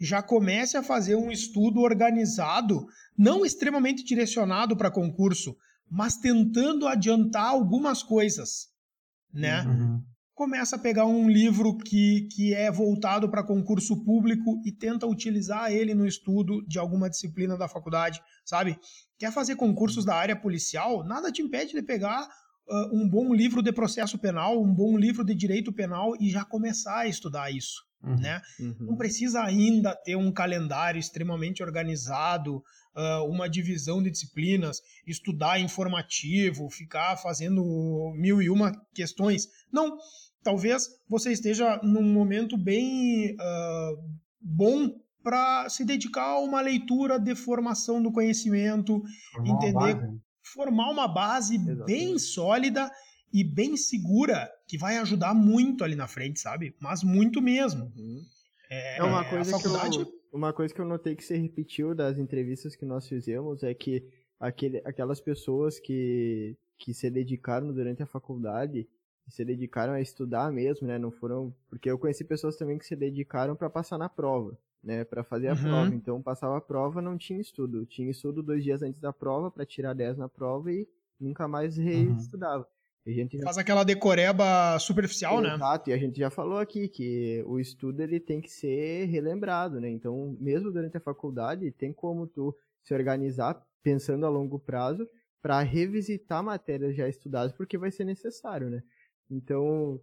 já 0.00 0.22
comece 0.22 0.76
a 0.76 0.82
fazer 0.82 1.16
um 1.16 1.30
estudo 1.30 1.80
organizado, 1.80 2.86
não 3.16 3.44
extremamente 3.44 4.04
direcionado 4.04 4.76
para 4.76 4.90
concurso, 4.90 5.56
mas 5.90 6.16
tentando 6.16 6.88
adiantar 6.88 7.46
algumas 7.46 8.02
coisas 8.02 8.72
né? 9.32 9.62
Uhum. 9.62 10.02
Começa 10.34 10.76
a 10.76 10.78
pegar 10.78 11.04
um 11.04 11.28
livro 11.28 11.76
que, 11.76 12.26
que 12.34 12.54
é 12.54 12.70
voltado 12.70 13.30
para 13.30 13.44
concurso 13.44 14.02
público 14.02 14.62
e 14.64 14.72
tenta 14.72 15.06
utilizar 15.06 15.70
ele 15.70 15.94
no 15.94 16.06
estudo 16.06 16.66
de 16.66 16.78
alguma 16.78 17.10
disciplina 17.10 17.56
da 17.56 17.68
faculdade, 17.68 18.20
sabe? 18.44 18.78
Quer 19.18 19.30
fazer 19.30 19.56
concursos 19.56 20.06
da 20.06 20.14
área 20.14 20.34
policial? 20.34 21.04
Nada 21.04 21.30
te 21.30 21.42
impede 21.42 21.74
de 21.74 21.82
pegar 21.82 22.26
uh, 22.66 22.96
um 22.96 23.06
bom 23.06 23.34
livro 23.34 23.62
de 23.62 23.72
processo 23.72 24.18
penal, 24.18 24.58
um 24.58 24.74
bom 24.74 24.96
livro 24.96 25.22
de 25.22 25.34
direito 25.34 25.70
penal 25.70 26.14
e 26.18 26.30
já 26.30 26.46
começar 26.46 27.00
a 27.00 27.06
estudar 27.06 27.50
isso. 27.50 27.82
Uhum, 28.02 28.16
né? 28.16 28.40
Uhum. 28.58 28.76
Não 28.80 28.96
precisa 28.96 29.42
ainda 29.42 29.94
ter 29.94 30.16
um 30.16 30.32
calendário 30.32 30.98
extremamente 30.98 31.62
organizado, 31.62 32.56
uh, 32.96 33.24
uma 33.28 33.48
divisão 33.48 34.02
de 34.02 34.10
disciplinas, 34.10 34.80
estudar 35.06 35.60
informativo, 35.60 36.68
ficar 36.70 37.16
fazendo 37.16 37.62
mil 38.16 38.42
e 38.42 38.50
uma 38.50 38.72
questões. 38.94 39.48
Não, 39.72 39.96
talvez 40.42 40.88
você 41.08 41.32
esteja 41.32 41.80
num 41.82 42.02
momento 42.02 42.56
bem 42.56 43.34
uh, 43.34 44.18
bom 44.40 44.90
para 45.22 45.68
se 45.68 45.84
dedicar 45.84 46.30
a 46.30 46.40
uma 46.40 46.60
leitura 46.60 47.18
de 47.18 47.34
formação 47.36 48.02
do 48.02 48.10
conhecimento, 48.10 49.00
formar 49.32 49.54
entender, 49.54 49.94
uma 49.94 50.20
formar 50.42 50.90
uma 50.90 51.08
base 51.08 51.54
Exatamente. 51.54 51.86
bem 51.86 52.18
sólida 52.18 52.90
e 53.32 53.42
bem 53.42 53.76
segura 53.76 54.50
que 54.72 54.78
vai 54.78 54.96
ajudar 54.96 55.34
muito 55.34 55.84
ali 55.84 55.94
na 55.94 56.08
frente, 56.08 56.40
sabe? 56.40 56.74
Mas 56.80 57.04
muito 57.04 57.42
mesmo. 57.42 57.92
Uhum. 57.94 58.24
É, 58.70 59.00
é, 59.00 59.02
uma 59.02 59.22
coisa 59.22 59.50
faculdade... 59.50 59.98
que 59.98 60.02
eu, 60.02 60.20
uma 60.32 60.50
coisa 60.50 60.72
que 60.72 60.80
eu 60.80 60.86
notei 60.86 61.14
que 61.14 61.22
se 61.22 61.36
repetiu 61.36 61.94
das 61.94 62.16
entrevistas 62.16 62.74
que 62.74 62.86
nós 62.86 63.06
fizemos 63.06 63.62
é 63.62 63.74
que 63.74 64.02
aquele, 64.40 64.80
aquelas 64.82 65.20
pessoas 65.20 65.78
que, 65.78 66.56
que 66.78 66.94
se 66.94 67.10
dedicaram 67.10 67.70
durante 67.70 68.02
a 68.02 68.06
faculdade 68.06 68.88
se 69.28 69.44
dedicaram 69.44 69.92
a 69.92 70.00
estudar 70.00 70.50
mesmo, 70.50 70.86
né? 70.86 70.98
Não 70.98 71.10
foram 71.10 71.54
porque 71.68 71.90
eu 71.90 71.98
conheci 71.98 72.24
pessoas 72.24 72.56
também 72.56 72.78
que 72.78 72.86
se 72.86 72.96
dedicaram 72.96 73.54
para 73.54 73.68
passar 73.68 73.98
na 73.98 74.08
prova, 74.08 74.58
né? 74.82 75.04
Para 75.04 75.22
fazer 75.22 75.48
a 75.48 75.52
uhum. 75.52 75.60
prova. 75.60 75.94
Então 75.94 76.22
passava 76.22 76.56
a 76.56 76.62
prova, 76.62 77.02
não 77.02 77.18
tinha 77.18 77.42
estudo, 77.42 77.84
tinha 77.84 78.10
estudo 78.10 78.42
dois 78.42 78.64
dias 78.64 78.80
antes 78.80 78.98
da 78.98 79.12
prova 79.12 79.50
para 79.50 79.66
tirar 79.66 79.92
10 79.92 80.16
na 80.16 80.30
prova 80.30 80.72
e 80.72 80.88
nunca 81.20 81.46
mais 81.46 81.76
uhum. 81.76 81.84
reestudava. 81.84 82.62
Uhum. 82.62 82.81
Já... 83.04 83.42
Faz 83.42 83.58
aquela 83.58 83.82
decoreba 83.82 84.78
superficial, 84.78 85.34
Exato, 85.40 85.48
né? 85.48 85.54
Exato, 85.54 85.90
e 85.90 85.92
a 85.92 85.98
gente 85.98 86.18
já 86.18 86.30
falou 86.30 86.58
aqui 86.58 86.88
que 86.88 87.42
o 87.46 87.58
estudo 87.58 88.00
ele 88.00 88.20
tem 88.20 88.40
que 88.40 88.48
ser 88.48 89.06
relembrado, 89.06 89.80
né? 89.80 89.88
Então, 89.88 90.36
mesmo 90.40 90.70
durante 90.70 90.96
a 90.96 91.00
faculdade, 91.00 91.72
tem 91.72 91.92
como 91.92 92.28
tu 92.28 92.56
se 92.84 92.94
organizar 92.94 93.60
pensando 93.82 94.24
a 94.24 94.28
longo 94.28 94.58
prazo 94.58 95.08
para 95.40 95.60
revisitar 95.62 96.44
matérias 96.44 96.94
já 96.94 97.08
estudadas, 97.08 97.52
porque 97.52 97.76
vai 97.76 97.90
ser 97.90 98.04
necessário, 98.04 98.70
né? 98.70 98.82
Então, 99.28 100.00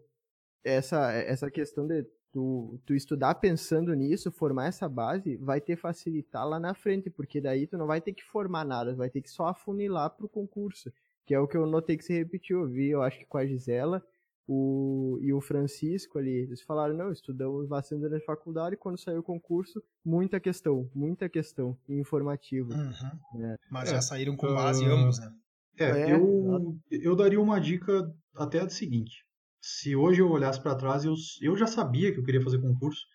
essa, 0.62 1.14
essa 1.14 1.50
questão 1.50 1.88
de 1.88 2.06
tu, 2.34 2.82
tu 2.86 2.94
estudar 2.94 3.36
pensando 3.36 3.94
nisso, 3.94 4.30
formar 4.30 4.68
essa 4.68 4.90
base, 4.90 5.38
vai 5.38 5.62
te 5.62 5.78
facilitar 5.78 6.46
lá 6.46 6.60
na 6.60 6.74
frente, 6.74 7.10
porque 7.10 7.40
daí 7.40 7.66
tu 7.66 7.78
não 7.78 7.88
vai 7.88 8.02
ter 8.02 8.12
que 8.12 8.26
formar 8.26 8.66
nada, 8.66 8.94
vai 8.94 9.10
ter 9.10 9.22
que 9.22 9.30
só 9.30 9.48
afunilar 9.48 10.10
para 10.10 10.26
o 10.26 10.30
concurso 10.30 10.92
que 11.30 11.36
é 11.36 11.40
o 11.40 11.48
que 11.48 11.56
eu 11.56 11.68
notei 11.68 11.96
que 11.96 12.04
se 12.04 12.12
repetiu. 12.12 12.62
Eu 12.62 12.68
vi, 12.68 12.90
eu 12.90 13.04
acho 13.04 13.20
que 13.20 13.26
com 13.26 13.38
a 13.38 13.46
Gisela 13.46 14.04
o, 14.48 15.20
e 15.22 15.32
o 15.32 15.40
Francisco 15.40 16.18
ali, 16.18 16.32
eles 16.32 16.60
falaram, 16.64 16.98
não, 16.98 17.12
estudamos 17.12 17.68
bastante 17.68 18.02
durante 18.02 18.24
a 18.24 18.26
faculdade, 18.26 18.74
e 18.74 18.80
quando 18.80 19.00
saiu 19.00 19.20
o 19.20 19.24
concurso, 19.24 19.80
muita 20.04 20.40
questão, 20.40 20.90
muita 20.92 21.30
questão 21.30 21.78
informativa. 21.88 22.74
Uhum. 22.74 23.40
Né? 23.40 23.56
Mas 23.70 23.90
é. 23.90 23.92
já 23.92 24.02
saíram 24.02 24.36
com 24.36 24.48
base 24.48 24.84
uh... 24.84 24.92
ambos, 24.92 25.20
né? 25.20 25.32
É, 25.78 25.86
é 25.86 26.14
eu, 26.16 26.76
eu 26.90 27.16
daria 27.16 27.40
uma 27.40 27.62
dica 27.62 28.12
até 28.36 28.66
do 28.66 28.74
seguinte. 28.74 29.24
Se 29.62 29.96
hoje 29.96 30.22
eu 30.22 30.32
olhasse 30.32 30.60
para 30.60 30.74
trás, 30.74 31.06
eu, 31.06 31.14
eu 31.44 31.56
já 31.56 31.68
sabia 31.68 32.12
que 32.12 32.18
eu 32.18 32.24
queria 32.24 32.42
fazer 32.42 32.60
concurso, 32.60 33.06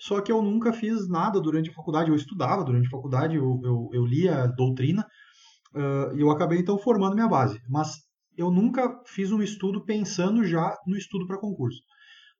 só 0.00 0.20
que 0.20 0.32
eu 0.32 0.42
nunca 0.42 0.72
fiz 0.72 1.08
nada 1.08 1.40
durante 1.40 1.70
a 1.70 1.74
faculdade. 1.74 2.10
Eu 2.10 2.16
estudava 2.16 2.64
durante 2.64 2.88
a 2.88 2.90
faculdade, 2.90 3.36
eu, 3.36 3.60
eu, 3.62 3.88
eu 3.92 4.04
lia 4.04 4.48
doutrina, 4.48 5.06
uh, 5.74 6.16
e 6.16 6.20
eu 6.20 6.30
acabei 6.30 6.58
então 6.58 6.78
formando 6.78 7.14
minha 7.14 7.28
base. 7.28 7.58
Mas 7.68 7.96
eu 8.36 8.50
nunca 8.50 9.00
fiz 9.06 9.30
um 9.30 9.42
estudo 9.42 9.84
pensando 9.84 10.44
já 10.44 10.76
no 10.86 10.96
estudo 10.96 11.26
para 11.26 11.38
concurso. 11.38 11.80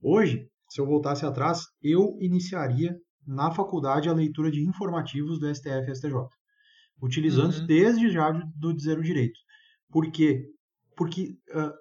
Hoje, 0.03 0.47
se 0.69 0.81
eu 0.81 0.87
voltasse 0.87 1.25
atrás, 1.25 1.65
eu 1.83 2.17
iniciaria 2.21 2.97
na 3.27 3.51
faculdade 3.51 4.09
a 4.09 4.15
leitura 4.15 4.51
de 4.51 4.67
informativos 4.67 5.39
do 5.39 5.55
STF 5.55 5.91
e 5.91 5.95
STJ, 5.95 6.15
utilizando 7.01 7.55
uhum. 7.55 7.67
desde 7.67 8.11
já 8.11 8.31
do 8.31 8.75
dizer 8.75 8.99
o 8.99 9.03
direito. 9.03 9.39
Por 9.91 10.11
quê? 10.11 10.45
Porque 10.97 11.37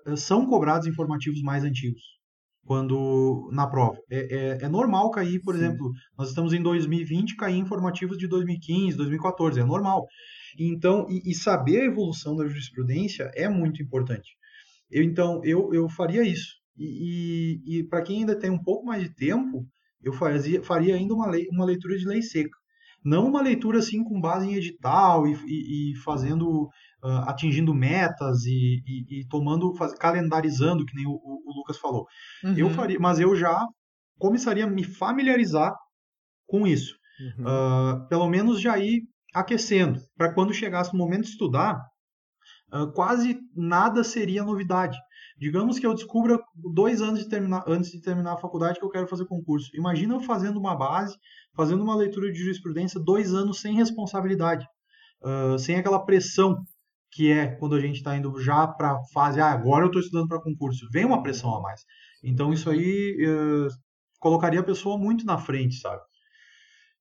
uh, 0.07 0.17
são 0.17 0.45
cobrados 0.45 0.87
informativos 0.87 1.41
mais 1.41 1.63
antigos 1.63 2.01
quando 2.65 3.49
na 3.51 3.67
prova. 3.67 3.97
É, 4.09 4.35
é, 4.35 4.65
é 4.65 4.69
normal 4.69 5.09
cair, 5.11 5.41
por 5.41 5.55
Sim. 5.55 5.61
exemplo, 5.61 5.91
nós 6.17 6.29
estamos 6.29 6.53
em 6.53 6.61
2020, 6.61 7.35
cair 7.35 7.57
informativos 7.57 8.17
de 8.17 8.27
2015, 8.27 8.97
2014, 8.97 9.59
é 9.59 9.63
normal. 9.63 10.05
Então, 10.59 11.07
e, 11.09 11.31
e 11.31 11.33
saber 11.33 11.81
a 11.81 11.85
evolução 11.85 12.35
da 12.35 12.47
jurisprudência 12.47 13.31
é 13.35 13.47
muito 13.47 13.81
importante. 13.81 14.29
Eu, 14.89 15.03
então, 15.03 15.41
eu, 15.43 15.73
eu 15.73 15.89
faria 15.89 16.23
isso. 16.23 16.55
E, 16.77 17.59
e, 17.67 17.79
e 17.79 17.83
para 17.83 18.01
quem 18.01 18.19
ainda 18.19 18.37
tem 18.37 18.49
um 18.49 18.61
pouco 18.61 18.85
mais 18.85 19.03
de 19.03 19.13
tempo, 19.13 19.65
eu 20.01 20.13
fazia, 20.13 20.61
faria 20.63 20.95
ainda 20.95 21.13
uma, 21.13 21.27
lei, 21.27 21.47
uma 21.51 21.65
leitura 21.65 21.97
de 21.97 22.07
lei 22.07 22.21
seca. 22.21 22.57
Não 23.03 23.27
uma 23.27 23.41
leitura 23.41 23.79
assim 23.79 24.03
com 24.03 24.21
base 24.21 24.47
em 24.47 24.55
edital 24.55 25.27
e, 25.27 25.33
e, 25.45 25.91
e 25.91 25.95
fazendo, 25.97 26.69
uh, 27.03 27.23
atingindo 27.25 27.73
metas 27.73 28.45
e, 28.45 28.83
e 28.85 29.27
tomando, 29.27 29.73
faz, 29.75 29.93
calendarizando, 29.93 30.85
que 30.85 30.95
nem 30.95 31.07
o, 31.07 31.11
o, 31.13 31.51
Lucas 31.57 31.77
falou. 31.77 32.05
Uhum. 32.43 32.53
Eu 32.55 32.69
faria, 32.69 32.99
mas 32.99 33.19
eu 33.19 33.35
já 33.35 33.65
começaria 34.19 34.65
a 34.65 34.69
me 34.69 34.83
familiarizar 34.83 35.73
com 36.45 36.67
isso. 36.67 36.95
Uhum. 37.19 37.45
Uh, 37.45 38.07
pelo 38.07 38.29
menos 38.29 38.61
já 38.61 38.77
ir 38.77 39.03
aquecendo, 39.33 39.99
para 40.17 40.33
quando 40.33 40.53
chegasse 40.53 40.93
o 40.93 40.97
momento 40.97 41.23
de 41.23 41.29
estudar, 41.29 41.81
uh, 42.73 42.91
quase 42.93 43.39
nada 43.55 44.03
seria 44.03 44.43
novidade. 44.43 44.97
Digamos 45.37 45.79
que 45.79 45.85
eu 45.87 45.93
descubra 45.93 46.39
dois 46.55 47.01
anos 47.01 47.19
de 47.19 47.29
terminar, 47.29 47.63
antes 47.67 47.91
de 47.91 48.01
terminar 48.01 48.33
a 48.33 48.37
faculdade 48.37 48.79
que 48.79 48.85
eu 48.85 48.89
quero 48.89 49.07
fazer 49.07 49.25
concurso. 49.25 49.69
Imagina 49.75 50.13
eu 50.13 50.21
fazendo 50.21 50.59
uma 50.59 50.75
base, 50.75 51.15
fazendo 51.55 51.83
uma 51.83 51.95
leitura 51.95 52.31
de 52.31 52.39
jurisprudência, 52.39 52.99
dois 52.99 53.33
anos 53.33 53.59
sem 53.59 53.75
responsabilidade, 53.75 54.65
uh, 55.23 55.57
sem 55.57 55.75
aquela 55.75 56.05
pressão 56.05 56.55
que 57.11 57.31
é 57.31 57.47
quando 57.47 57.75
a 57.75 57.79
gente 57.79 57.97
está 57.97 58.15
indo 58.15 58.39
já 58.39 58.65
para 58.65 58.91
a 58.93 59.03
fase, 59.13 59.41
ah, 59.41 59.51
agora 59.51 59.83
eu 59.83 59.87
estou 59.87 60.01
estudando 60.01 60.29
para 60.29 60.41
concurso. 60.41 60.87
Vem 60.91 61.05
uma 61.05 61.21
pressão 61.21 61.53
a 61.53 61.61
mais. 61.61 61.81
Então 62.23 62.53
isso 62.53 62.69
aí 62.69 63.17
uh, 63.27 63.67
colocaria 64.19 64.59
a 64.59 64.63
pessoa 64.63 64.97
muito 64.97 65.25
na 65.25 65.37
frente, 65.37 65.75
sabe? 65.75 66.01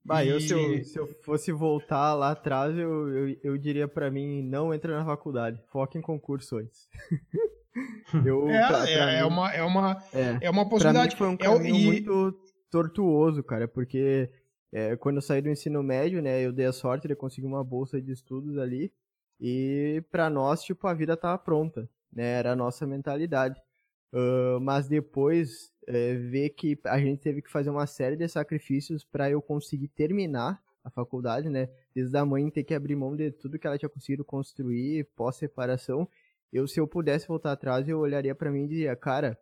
Bah, 0.05 0.25
e... 0.25 0.29
eu, 0.29 0.41
se, 0.41 0.53
eu, 0.53 0.85
se 0.85 0.99
eu 0.99 1.07
fosse 1.23 1.53
voltar 1.53 2.15
lá 2.15 2.31
atrás, 2.31 2.77
eu, 2.77 3.09
eu, 3.09 3.37
eu 3.43 3.59
diria 3.59 3.87
para 3.87 4.11
mim, 4.11 4.43
não 4.43 4.73
entra 4.73 4.99
na 4.99 5.05
faculdade, 5.05 5.63
foca 5.71 5.99
em 5.99 6.03
concurso 6.03 6.57
antes. 6.57 6.89
Eu, 8.25 8.49
é, 8.49 8.67
pra, 8.67 8.81
pra 8.81 8.91
é, 8.91 9.07
mim, 9.07 9.19
é, 9.19 9.25
uma, 9.25 9.53
é, 9.53 9.63
uma, 9.63 10.05
é, 10.13 10.39
é 10.47 10.51
uma 10.51 10.69
possibilidade. 10.69 11.15
foi 11.15 11.29
um 11.29 11.37
caminho 11.37 11.77
é, 11.77 11.79
e... 11.79 11.85
muito 11.87 12.37
tortuoso, 12.69 13.45
cara, 13.45 13.69
porque 13.69 14.29
é, 14.73 14.97
quando 14.97 15.17
eu 15.17 15.23
saí 15.23 15.41
do 15.41 15.49
ensino 15.49 15.83
médio, 15.83 16.21
né, 16.21 16.45
eu 16.45 16.53
dei 16.53 16.67
a 16.67 16.73
sorte 16.73 17.07
de 17.07 17.15
conseguir 17.15 17.47
uma 17.47 17.63
bolsa 17.63 18.01
de 18.01 18.11
estudos 18.13 18.59
ali, 18.59 18.93
e 19.41 20.03
para 20.11 20.29
nós, 20.29 20.63
tipo, 20.63 20.87
a 20.87 20.95
vida 20.95 21.17
tava 21.17 21.39
pronta, 21.39 21.89
né, 22.13 22.25
era 22.39 22.53
a 22.53 22.57
nossa 22.57 22.87
mentalidade. 22.87 23.61
Uh, 24.13 24.59
mas 24.61 24.89
depois, 24.89 25.73
é, 25.91 26.15
ver 26.15 26.51
que 26.51 26.79
a 26.85 26.99
gente 26.99 27.21
teve 27.21 27.43
que 27.43 27.51
fazer 27.51 27.71
uma 27.71 27.87
série 27.87 28.17
de 28.17 28.29
sacrifícios 28.29 29.05
para 29.05 29.31
eu 29.31 29.43
conseguir 29.43 29.89
terminar 29.89 30.63
a 30.83 30.91
faculdade, 30.91 31.49
né, 31.49 31.69
desde 31.95 32.17
a 32.17 32.25
mãe 32.25 32.49
ter 32.51 32.65
que 32.65 32.75
abrir 32.75 32.97
mão 32.97 33.15
de 33.15 33.31
tudo 33.31 33.59
que 33.59 33.67
ela 33.67 33.77
tinha 33.77 33.89
conseguido 33.89 34.25
construir 34.25 35.05
pós-separação, 35.15 36.09
eu 36.53 36.67
se 36.67 36.81
eu 36.81 36.87
pudesse 36.87 37.29
voltar 37.29 37.53
atrás, 37.53 37.89
eu 37.89 37.99
olharia 37.99 38.35
para 38.35 38.51
mim 38.51 38.65
e 38.65 38.69
dizia, 38.69 38.97
cara, 38.97 39.39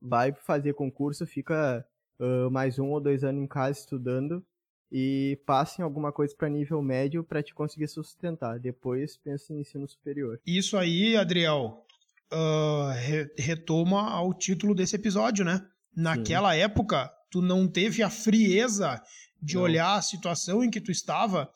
vai 0.00 0.32
fazer 0.32 0.74
concurso, 0.74 1.26
fica 1.26 1.84
uh, 2.20 2.50
mais 2.50 2.78
um 2.78 2.90
ou 2.90 3.00
dois 3.00 3.24
anos 3.24 3.42
em 3.42 3.46
casa 3.46 3.80
estudando 3.80 4.44
e 4.92 5.40
passe 5.44 5.80
em 5.80 5.84
alguma 5.84 6.12
coisa 6.12 6.34
para 6.36 6.48
nível 6.48 6.80
médio 6.82 7.24
para 7.24 7.42
te 7.42 7.54
conseguir 7.54 7.88
sustentar. 7.88 8.60
Depois 8.60 9.16
pensa 9.16 9.52
em 9.52 9.60
ensino 9.60 9.88
superior. 9.88 10.40
Isso 10.46 10.76
aí, 10.76 11.16
Adriel, 11.16 11.84
uh, 12.32 12.90
re 12.92 13.26
retoma 13.38 14.10
ao 14.10 14.32
título 14.34 14.74
desse 14.74 14.96
episódio, 14.96 15.44
né? 15.44 15.60
Naquela 15.96 16.54
época, 16.54 17.10
tu 17.30 17.40
não 17.40 17.68
teve 17.68 18.02
a 18.02 18.10
frieza 18.10 19.00
de 19.40 19.54
não. 19.54 19.62
olhar 19.62 19.94
a 19.94 20.02
situação 20.02 20.64
em 20.64 20.70
que 20.70 20.80
tu 20.80 20.90
estava 20.90 21.50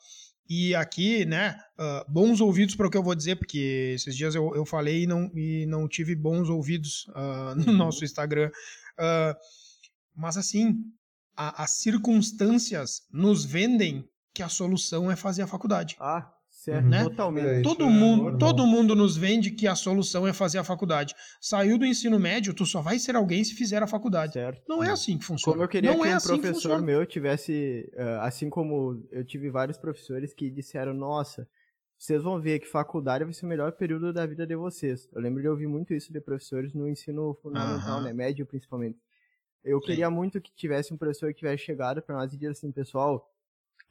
e 0.49 0.73
aqui, 0.73 1.25
né, 1.25 1.55
uh, 1.77 2.11
bons 2.11 2.41
ouvidos 2.41 2.75
para 2.75 2.87
o 2.87 2.89
que 2.89 2.97
eu 2.97 3.03
vou 3.03 3.13
dizer, 3.13 3.35
porque 3.35 3.93
esses 3.93 4.15
dias 4.15 4.33
eu, 4.33 4.55
eu 4.55 4.65
falei 4.65 5.03
e 5.03 5.07
não, 5.07 5.29
e 5.35 5.67
não 5.67 5.87
tive 5.87 6.15
bons 6.15 6.49
ouvidos 6.49 7.05
uh, 7.09 7.53
no 7.55 7.71
uhum. 7.71 7.77
nosso 7.77 8.03
Instagram. 8.03 8.49
Uh, 8.97 9.37
mas 10.15 10.37
assim, 10.37 10.75
a, 11.37 11.63
as 11.63 11.77
circunstâncias 11.77 13.03
nos 13.13 13.45
vendem 13.45 14.09
que 14.33 14.41
a 14.41 14.49
solução 14.49 15.11
é 15.11 15.15
fazer 15.15 15.43
a 15.43 15.47
faculdade. 15.47 15.95
Ah, 15.99 16.33
Certo, 16.59 16.89
né? 16.89 17.03
totalmente. 17.03 17.47
É, 17.47 17.61
todo, 17.61 17.85
é 17.85 17.87
mundo, 17.87 18.37
todo 18.37 18.67
mundo 18.67 18.93
nos 18.93 19.15
vende 19.15 19.49
que 19.49 19.65
a 19.65 19.75
solução 19.75 20.27
é 20.27 20.33
fazer 20.33 20.57
a 20.57 20.63
faculdade. 20.63 21.15
Saiu 21.39 21.77
do 21.77 21.85
ensino 21.85 22.19
médio, 22.19 22.53
tu 22.53 22.65
só 22.65 22.81
vai 22.81 22.99
ser 22.99 23.15
alguém 23.15 23.41
se 23.45 23.55
fizer 23.55 23.81
a 23.81 23.87
faculdade. 23.87 24.33
Certo. 24.33 24.61
Não 24.67 24.83
é 24.83 24.91
assim 24.91 25.17
que 25.17 25.23
funciona. 25.23 25.53
Como 25.53 25.63
eu 25.63 25.69
queria 25.69 25.91
Não 25.91 26.01
que 26.01 26.09
é 26.09 26.11
um 26.11 26.15
assim 26.17 26.27
professor 26.27 26.81
meu 26.81 27.05
tivesse, 27.05 27.89
uh, 27.93 28.19
assim 28.23 28.49
como 28.49 29.01
eu 29.09 29.23
tive 29.23 29.49
vários 29.49 29.77
professores 29.77 30.33
que 30.33 30.49
disseram, 30.49 30.93
nossa, 30.93 31.47
vocês 31.97 32.21
vão 32.21 32.41
ver 32.41 32.59
que 32.59 32.67
faculdade 32.67 33.23
vai 33.23 33.33
ser 33.33 33.45
o 33.45 33.49
melhor 33.49 33.71
período 33.71 34.11
da 34.11 34.25
vida 34.25 34.45
de 34.45 34.57
vocês. 34.57 35.07
Eu 35.13 35.21
lembro 35.21 35.41
de 35.41 35.47
ouvir 35.47 35.67
muito 35.67 35.93
isso 35.93 36.11
de 36.11 36.19
professores 36.19 36.73
no 36.73 36.89
ensino 36.89 37.39
fundamental, 37.41 38.01
né, 38.01 38.11
médio 38.11 38.45
principalmente. 38.45 38.99
Eu 39.63 39.79
Sim. 39.79 39.85
queria 39.85 40.09
muito 40.09 40.41
que 40.41 40.51
tivesse 40.53 40.93
um 40.93 40.97
professor 40.97 41.31
que 41.33 41.39
tivesse 41.39 41.63
chegado 41.63 42.01
para 42.01 42.17
nós 42.17 42.33
e 42.33 42.37
disse 42.37 42.51
assim, 42.51 42.69
pessoal, 42.69 43.29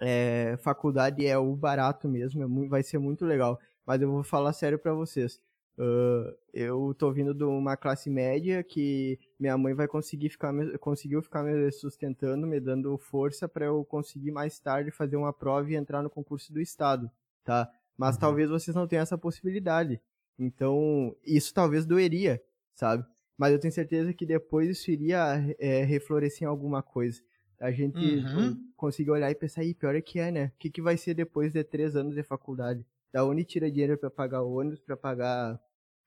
é, 0.01 0.57
faculdade 0.59 1.27
é 1.27 1.37
o 1.37 1.55
barato 1.57 2.09
mesmo, 2.09 2.43
é 2.43 2.47
muito, 2.47 2.71
vai 2.71 2.83
ser 2.83 2.99
muito 2.99 3.25
legal. 3.25 3.59
Mas 3.87 4.01
eu 4.03 4.11
vou 4.11 4.23
falar 4.23 4.53
sério 4.53 4.79
para 4.79 4.93
vocês. 4.93 5.41
Uh, 5.79 6.37
eu 6.53 6.93
tô 6.99 7.13
vindo 7.13 7.33
de 7.33 7.45
uma 7.45 7.77
classe 7.77 8.11
média 8.11 8.65
que 8.65 9.17
minha 9.39 9.57
mãe 9.57 9.75
vai 9.75 9.87
conseguir 9.87 10.29
ficar 10.29 10.53
me, 10.53 10.77
conseguiu 10.79 11.23
ficar 11.23 11.45
me 11.45 11.71
sustentando, 11.71 12.49
me 12.49 12.59
dando 12.59 12.99
força 12.99 13.49
para 13.49 13.67
eu 13.67 13.85
conseguir 13.85 14.33
mais 14.33 14.59
tarde 14.59 14.91
fazer 14.91 15.17
uma 15.17 15.33
prova 15.33 15.71
e 15.71 15.77
entrar 15.77 16.03
no 16.03 16.11
concurso 16.11 16.53
do 16.53 16.61
estado, 16.61 17.09
tá? 17.45 17.71
Mas 17.97 18.17
uhum. 18.17 18.21
talvez 18.21 18.51
vocês 18.51 18.75
não 18.75 18.89
tenham 18.89 19.03
essa 19.05 19.17
possibilidade. 19.17 20.01
Então, 20.37 21.15
isso 21.25 21.55
talvez 21.55 21.87
doeria, 21.87 22.43
sabe? 22.75 23.05
Mas 23.37 23.53
eu 23.53 23.61
tenho 23.61 23.73
certeza 23.73 24.13
que 24.13 24.27
depois 24.27 24.69
isso 24.69 24.91
iria 24.91 25.55
é, 25.61 25.85
reflorescer 25.85 26.43
em 26.43 26.51
alguma 26.51 26.83
coisa. 26.83 27.23
A 27.61 27.71
gente 27.73 27.99
uhum. 27.99 28.57
conseguir 28.77 29.11
olhar 29.11 29.31
e 29.31 29.35
pensar, 29.35 29.65
e 29.65 29.75
pior 29.75 29.95
é 29.95 30.01
que 30.01 30.19
é, 30.19 30.31
né? 30.31 30.53
O 30.55 30.59
que, 30.59 30.71
que 30.71 30.83
vai 30.83 30.97
ser 30.97 31.15
depois 31.15 31.53
de 31.53 31.65
três 31.65 31.97
anos 31.97 32.15
de 32.15 32.23
faculdade? 32.23 32.85
Da 33.13 33.25
onde 33.25 33.45
tira 33.45 33.71
dinheiro 33.71 33.99
para 33.99 34.11
pagar 34.11 34.43
ônibus, 34.43 34.81
para 34.81 34.97
pagar 34.97 35.59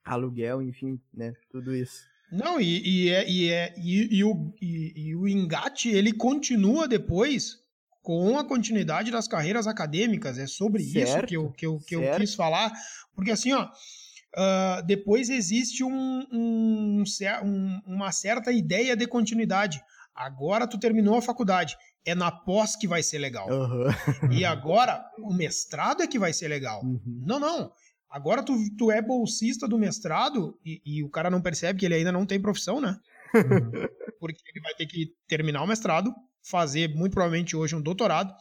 aluguel, 0.04 0.62
enfim, 0.62 1.00
né? 1.12 1.34
Tudo 1.50 1.74
isso. 1.74 2.10
Não, 2.30 2.58
e, 2.58 2.80
e, 2.82 3.10
é, 3.10 3.30
e, 3.30 3.50
é, 3.50 3.74
e, 3.76 4.16
e, 4.16 4.24
o, 4.24 4.54
e, 4.60 4.92
e 4.96 5.14
o 5.14 5.28
engate, 5.28 5.90
ele 5.90 6.12
continua 6.12 6.88
depois 6.88 7.60
com 8.00 8.38
a 8.38 8.44
continuidade 8.44 9.10
das 9.10 9.28
carreiras 9.28 9.66
acadêmicas. 9.66 10.38
É 10.38 10.46
sobre 10.46 10.82
certo, 10.82 11.08
isso 11.08 11.26
que 11.26 11.36
eu, 11.36 11.50
que 11.50 11.66
eu, 11.66 11.78
que 11.78 11.94
eu 11.94 12.16
quis 12.16 12.34
falar. 12.34 12.72
Porque 13.14 13.30
assim, 13.30 13.52
ó, 13.52 13.64
uh, 13.66 14.86
depois 14.86 15.28
existe 15.28 15.84
um, 15.84 16.26
um, 16.32 17.04
um, 17.44 17.80
uma 17.86 18.10
certa 18.10 18.50
ideia 18.50 18.96
de 18.96 19.06
continuidade. 19.06 19.82
Agora 20.14 20.66
tu 20.66 20.78
terminou 20.78 21.16
a 21.16 21.22
faculdade. 21.22 21.76
É 22.04 22.14
na 22.14 22.30
pós 22.30 22.76
que 22.76 22.86
vai 22.88 23.02
ser 23.02 23.18
legal. 23.18 23.48
Uhum. 23.48 24.32
e 24.32 24.44
agora 24.44 25.04
o 25.18 25.32
mestrado 25.32 26.02
é 26.02 26.06
que 26.06 26.18
vai 26.18 26.32
ser 26.32 26.48
legal. 26.48 26.82
Uhum. 26.84 27.22
Não, 27.26 27.38
não. 27.38 27.72
Agora 28.10 28.42
tu, 28.42 28.54
tu 28.76 28.90
é 28.90 29.00
bolsista 29.00 29.66
do 29.66 29.78
mestrado 29.78 30.58
e, 30.64 30.82
e, 30.84 31.02
o 31.02 31.08
cara 31.08 31.30
não 31.30 31.40
percebe 31.40 31.78
que 31.78 31.86
ele 31.86 31.94
ainda 31.94 32.12
não 32.12 32.26
tem 32.26 32.40
profissão, 32.40 32.78
né? 32.78 32.98
Uhum. 33.34 33.88
Porque 34.20 34.42
ele 34.54 34.60
vai 34.60 34.74
ter 34.74 34.86
que 34.86 35.14
terminar 35.26 35.62
o 35.62 35.66
mestrado, 35.66 36.14
fazer 36.42 36.94
muito 36.94 37.14
provavelmente 37.14 37.56
hoje 37.56 37.74
um 37.74 37.80
doutorado, 37.80 38.34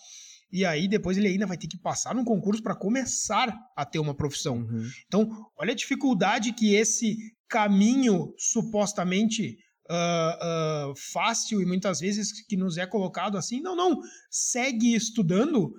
e 0.52 0.66
aí 0.66 0.90
depois 0.90 1.18
ele 1.18 1.30
ainda 1.30 1.46
vai 1.46 1.56
ter 1.56 1.68
que 1.68 1.78
passar 1.78 2.14
num 2.14 2.26
concurso 2.26 2.62
para 2.62 2.76
começar 2.76 3.58
a 3.74 3.86
ter 3.86 4.00
uma 4.00 4.14
profissão. 4.14 4.58
Uhum. 4.58 4.90
Então, 5.08 5.30
olha 5.58 5.72
a 5.72 5.76
dificuldade 5.76 6.52
que 6.52 6.76
esse 6.76 7.16
caminho 7.48 8.34
supostamente 8.38 9.58
uh, 9.90 10.92
uh, 10.92 10.96
fácil 10.96 11.62
e 11.62 11.66
muitas 11.66 12.00
vezes 12.00 12.32
que 12.46 12.58
nos 12.58 12.78
é 12.78 12.86
colocado 12.86 13.38
assim, 13.38 13.62
não, 13.62 13.76
não, 13.76 14.00
segue 14.30 14.94
estudando, 14.96 15.74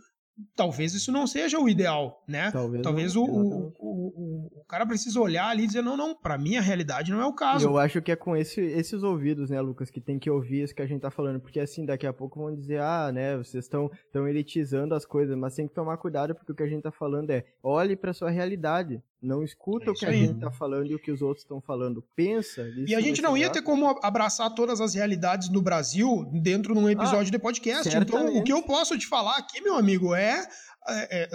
talvez 0.56 0.94
isso 0.94 1.12
não 1.12 1.26
seja 1.26 1.59
o 1.59 1.68
ideal, 1.68 2.23
né? 2.26 2.50
Talvez, 2.50 2.82
talvez 2.82 3.16
o, 3.16 3.23
o, 3.23 3.73
o, 3.78 4.61
o, 4.61 4.64
cara 4.66 4.87
precisa 4.87 5.21
olhar 5.21 5.49
ali 5.49 5.64
e 5.64 5.66
dizer, 5.66 5.82
não, 5.82 5.97
não, 5.97 6.14
para 6.14 6.38
mim 6.38 6.56
a 6.56 6.61
realidade 6.61 7.11
não 7.11 7.21
é 7.21 7.26
o 7.26 7.35
caso. 7.35 7.66
Eu 7.66 7.78
acho 7.78 8.00
que 8.02 8.11
é 8.11 8.16
com 8.16 8.37
esse, 8.37 8.61
esses 8.61 9.02
ouvidos, 9.02 9.50
né, 9.50 9.61
Lucas, 9.61 9.90
que 9.90 10.00
tem 10.00 10.18
que 10.18 10.30
ouvir 10.30 10.62
isso 10.62 10.75
que 10.75 10.82
a 10.82 10.87
gente 10.87 11.00
tá 11.00 11.11
falando, 11.11 11.40
porque 11.40 11.61
assim, 11.61 11.85
daqui 11.85 12.06
a 12.06 12.12
pouco 12.12 12.40
vão 12.40 12.54
dizer, 12.54 12.80
ah, 12.80 13.11
né, 13.12 13.37
vocês 13.37 13.64
estão 13.64 13.90
tão 14.12 14.26
elitizando 14.26 14.94
as 14.94 15.04
coisas, 15.04 15.37
mas 15.37 15.54
tem 15.54 15.68
que 15.68 15.75
tomar 15.75 15.97
cuidado 15.97 16.35
porque 16.35 16.52
o 16.52 16.54
que 16.54 16.62
a 16.62 16.68
gente 16.68 16.82
tá 16.82 16.92
falando 16.92 17.30
é, 17.30 17.44
olhe 17.62 17.97
para 17.97 18.12
sua 18.12 18.30
realidade, 18.30 19.02
não 19.22 19.44
escuta 19.44 19.86
é 19.86 19.90
o 19.90 19.94
que 19.94 20.04
a 20.04 20.12
gente 20.12 20.40
tá 20.40 20.50
falando 20.50 20.90
e 20.90 20.94
o 20.94 20.98
que 20.98 21.12
os 21.12 21.22
outros 21.22 21.44
estão 21.44 21.60
falando. 21.60 22.02
Pensa. 22.16 22.66
E 22.86 22.94
a 22.94 23.00
gente 23.00 23.22
não 23.22 23.36
ia 23.36 23.48
ter 23.48 23.62
como 23.62 23.98
abraçar 24.02 24.52
todas 24.54 24.80
as 24.80 24.94
realidades 24.94 25.48
no 25.48 25.62
Brasil 25.62 26.28
dentro 26.42 26.74
de 26.74 26.80
um 26.80 26.90
episódio 26.90 27.28
ah, 27.28 27.30
de 27.30 27.38
podcast. 27.38 27.90
Certamente. 27.90 28.30
Então, 28.30 28.40
o 28.40 28.44
que 28.44 28.52
eu 28.52 28.62
posso 28.62 28.98
te 28.98 29.06
falar 29.06 29.36
aqui, 29.36 29.60
meu 29.60 29.76
amigo, 29.76 30.14
é 30.14 30.44
é, 30.88 31.22
é, 31.22 31.28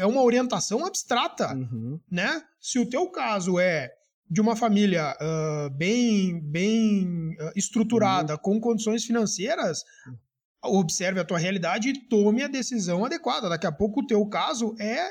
é 0.00 0.06
uma 0.06 0.22
orientação 0.22 0.86
abstrata, 0.86 1.54
uhum. 1.54 2.00
né? 2.10 2.42
Se 2.58 2.78
o 2.78 2.88
teu 2.88 3.10
caso 3.10 3.60
é 3.60 3.92
de 4.28 4.40
uma 4.40 4.56
família 4.56 5.14
uh, 5.20 5.70
bem, 5.76 6.40
bem 6.40 7.36
estruturada, 7.54 8.32
uhum. 8.34 8.38
com 8.38 8.60
condições 8.60 9.04
financeiras, 9.04 9.84
observe 10.64 11.20
a 11.20 11.24
tua 11.24 11.38
realidade 11.38 11.90
e 11.90 12.08
tome 12.08 12.42
a 12.42 12.48
decisão 12.48 13.04
adequada. 13.04 13.48
Daqui 13.48 13.66
a 13.66 13.72
pouco 13.72 14.00
o 14.00 14.06
teu 14.06 14.26
caso 14.26 14.74
é 14.80 15.10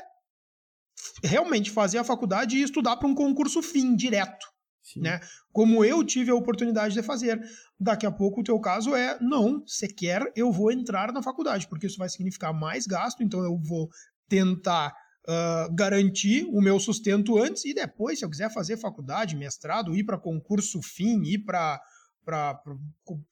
realmente 1.22 1.70
fazer 1.70 1.98
a 1.98 2.04
faculdade 2.04 2.56
e 2.56 2.62
estudar 2.62 2.96
para 2.96 3.08
um 3.08 3.14
concurso 3.14 3.62
fim 3.62 3.94
direto. 3.94 4.46
Né? 4.96 5.20
Como 5.52 5.84
eu 5.84 6.04
tive 6.04 6.30
a 6.30 6.34
oportunidade 6.34 6.94
de 6.94 7.02
fazer. 7.02 7.40
Daqui 7.78 8.06
a 8.06 8.10
pouco 8.10 8.40
o 8.40 8.44
teu 8.44 8.58
caso 8.60 8.94
é, 8.94 9.18
não, 9.20 9.62
você 9.66 9.88
quer, 9.88 10.32
eu 10.36 10.52
vou 10.52 10.70
entrar 10.70 11.12
na 11.12 11.22
faculdade, 11.22 11.66
porque 11.68 11.86
isso 11.86 11.98
vai 11.98 12.08
significar 12.08 12.54
mais 12.54 12.86
gasto, 12.86 13.22
então 13.22 13.42
eu 13.42 13.58
vou 13.58 13.90
tentar 14.28 14.94
uh, 15.28 15.74
garantir 15.74 16.44
o 16.44 16.60
meu 16.60 16.78
sustento 16.78 17.36
antes 17.36 17.64
e 17.64 17.74
depois, 17.74 18.18
se 18.18 18.24
eu 18.24 18.30
quiser 18.30 18.50
fazer 18.50 18.76
faculdade, 18.76 19.36
mestrado, 19.36 19.94
ir 19.94 20.04
para 20.04 20.18
concurso 20.18 20.80
fim, 20.82 21.22
ir 21.24 21.38
para 21.44 21.80
para 22.24 22.60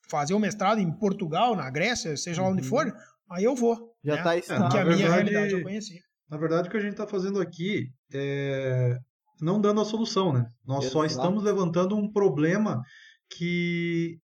fazer 0.09 0.35
o 0.35 0.39
mestrado 0.39 0.79
em 0.79 0.89
Portugal, 0.89 1.57
na 1.57 1.69
Grécia, 1.69 2.17
seja 2.17 2.43
lá 2.43 2.49
onde 2.49 2.63
uhum. 2.63 2.69
for, 2.69 2.97
aí 3.29 3.43
eu 3.43 3.57
vou. 3.57 3.93
Já 4.05 4.15
está 4.15 4.31
né? 4.31 4.39
estudando. 4.39 4.63
Porque 4.63 4.79
a 4.79 4.85
minha 4.85 4.97
verdade, 4.97 5.31
realidade 5.31 5.53
eu 5.53 5.63
conheci. 5.65 6.01
Na 6.31 6.37
verdade, 6.37 6.69
o 6.69 6.71
que 6.71 6.77
a 6.77 6.81
gente 6.81 6.93
está 6.93 7.07
fazendo 7.07 7.41
aqui 7.41 7.89
é 8.13 8.99
não 9.41 9.61
dando 9.61 9.81
a 9.81 9.85
solução, 9.85 10.33
né? 10.33 10.47
Nós 10.65 10.85
Exato. 10.85 10.93
só 10.93 11.05
estamos 11.05 11.43
levantando 11.43 11.97
um 11.97 12.11
problema 12.11 12.81
que 13.31 14.19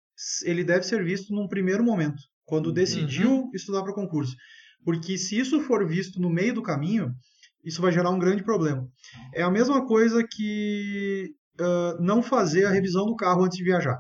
ele 0.44 0.64
deve 0.64 0.84
ser 0.84 1.04
visto 1.04 1.34
num 1.34 1.48
primeiro 1.48 1.84
momento, 1.84 2.22
quando 2.46 2.68
uhum. 2.68 2.74
decidiu 2.74 3.32
uhum. 3.32 3.52
estudar 3.54 3.84
para 3.84 3.94
concurso. 3.94 4.36
Porque 4.84 5.18
se 5.18 5.38
isso 5.38 5.60
for 5.62 5.88
visto 5.88 6.22
no 6.22 6.30
meio 6.30 6.54
do 6.54 6.64
caminho, 6.64 7.12
isso 7.64 7.82
vai 7.82 7.92
gerar 7.92 8.10
um 8.10 8.20
grande 8.20 8.44
problema. 8.44 8.88
É 9.34 9.42
a 9.42 9.52
mesma 9.52 9.86
coisa 9.86 10.26
que 10.30 11.32
uh, 11.60 12.02
não 12.02 12.22
fazer 12.22 12.66
a 12.66 12.72
revisão 12.72 13.06
do 13.06 13.16
carro 13.16 13.44
antes 13.44 13.58
de 13.58 13.64
viajar. 13.64 13.98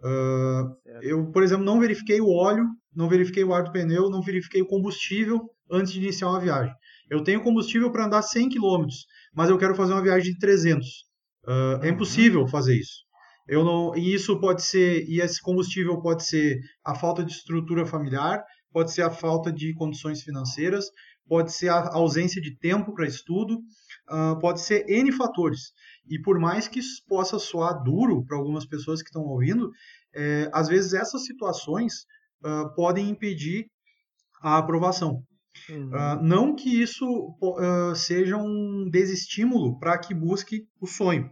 Uh, 0.00 0.76
eu, 1.00 1.30
por 1.30 1.42
exemplo, 1.42 1.64
não 1.64 1.80
verifiquei 1.80 2.20
o 2.20 2.28
óleo, 2.28 2.66
não 2.94 3.08
verifiquei 3.08 3.42
o 3.42 3.54
ar 3.54 3.64
do 3.64 3.72
pneu, 3.72 4.10
não 4.10 4.20
verifiquei 4.20 4.60
o 4.60 4.66
combustível 4.66 5.40
antes 5.70 5.92
de 5.92 6.00
iniciar 6.00 6.28
uma 6.28 6.40
viagem. 6.40 6.74
Eu 7.10 7.22
tenho 7.22 7.42
combustível 7.42 7.90
para 7.90 8.06
andar 8.06 8.22
100 8.22 8.50
km, 8.50 8.86
mas 9.34 9.50
eu 9.50 9.58
quero 9.58 9.74
fazer 9.74 9.92
uma 9.92 10.02
viagem 10.02 10.32
de 10.32 10.38
300. 10.38 10.86
Uh, 11.46 11.84
é 11.84 11.88
impossível 11.88 12.46
fazer 12.48 12.76
isso. 12.76 13.04
Eu 13.46 13.62
não, 13.62 13.94
e 13.94 14.14
isso 14.14 14.40
pode 14.40 14.62
ser, 14.62 15.04
e 15.06 15.20
esse 15.20 15.40
combustível 15.40 16.00
pode 16.00 16.24
ser 16.24 16.58
a 16.82 16.94
falta 16.94 17.22
de 17.22 17.32
estrutura 17.32 17.84
familiar, 17.84 18.42
pode 18.72 18.92
ser 18.92 19.02
a 19.02 19.10
falta 19.10 19.52
de 19.52 19.74
condições 19.74 20.22
financeiras, 20.22 20.86
pode 21.28 21.52
ser 21.52 21.68
a 21.68 21.94
ausência 21.94 22.40
de 22.40 22.56
tempo 22.56 22.94
para 22.94 23.06
estudo, 23.06 23.58
uh, 24.10 24.38
pode 24.40 24.60
ser 24.60 24.88
N 24.88 25.12
fatores. 25.12 25.72
E 26.08 26.18
por 26.20 26.38
mais 26.38 26.68
que 26.68 26.78
isso 26.78 27.02
possa 27.06 27.38
soar 27.38 27.82
duro 27.82 28.24
para 28.24 28.36
algumas 28.36 28.66
pessoas 28.66 29.02
que 29.02 29.08
estão 29.08 29.22
ouvindo, 29.22 29.70
é, 30.14 30.50
às 30.52 30.68
vezes 30.68 30.92
essas 30.92 31.24
situações 31.24 32.04
uh, 32.44 32.74
podem 32.74 33.08
impedir 33.08 33.66
a 34.42 34.58
aprovação. 34.58 35.22
Uhum. 35.68 35.88
Uh, 35.88 36.22
não 36.22 36.54
que 36.54 36.82
isso 36.82 37.06
uh, 37.40 37.94
seja 37.94 38.36
um 38.36 38.88
desestímulo 38.90 39.78
para 39.78 39.96
que 39.98 40.14
busque 40.14 40.66
o 40.80 40.86
sonho, 40.86 41.30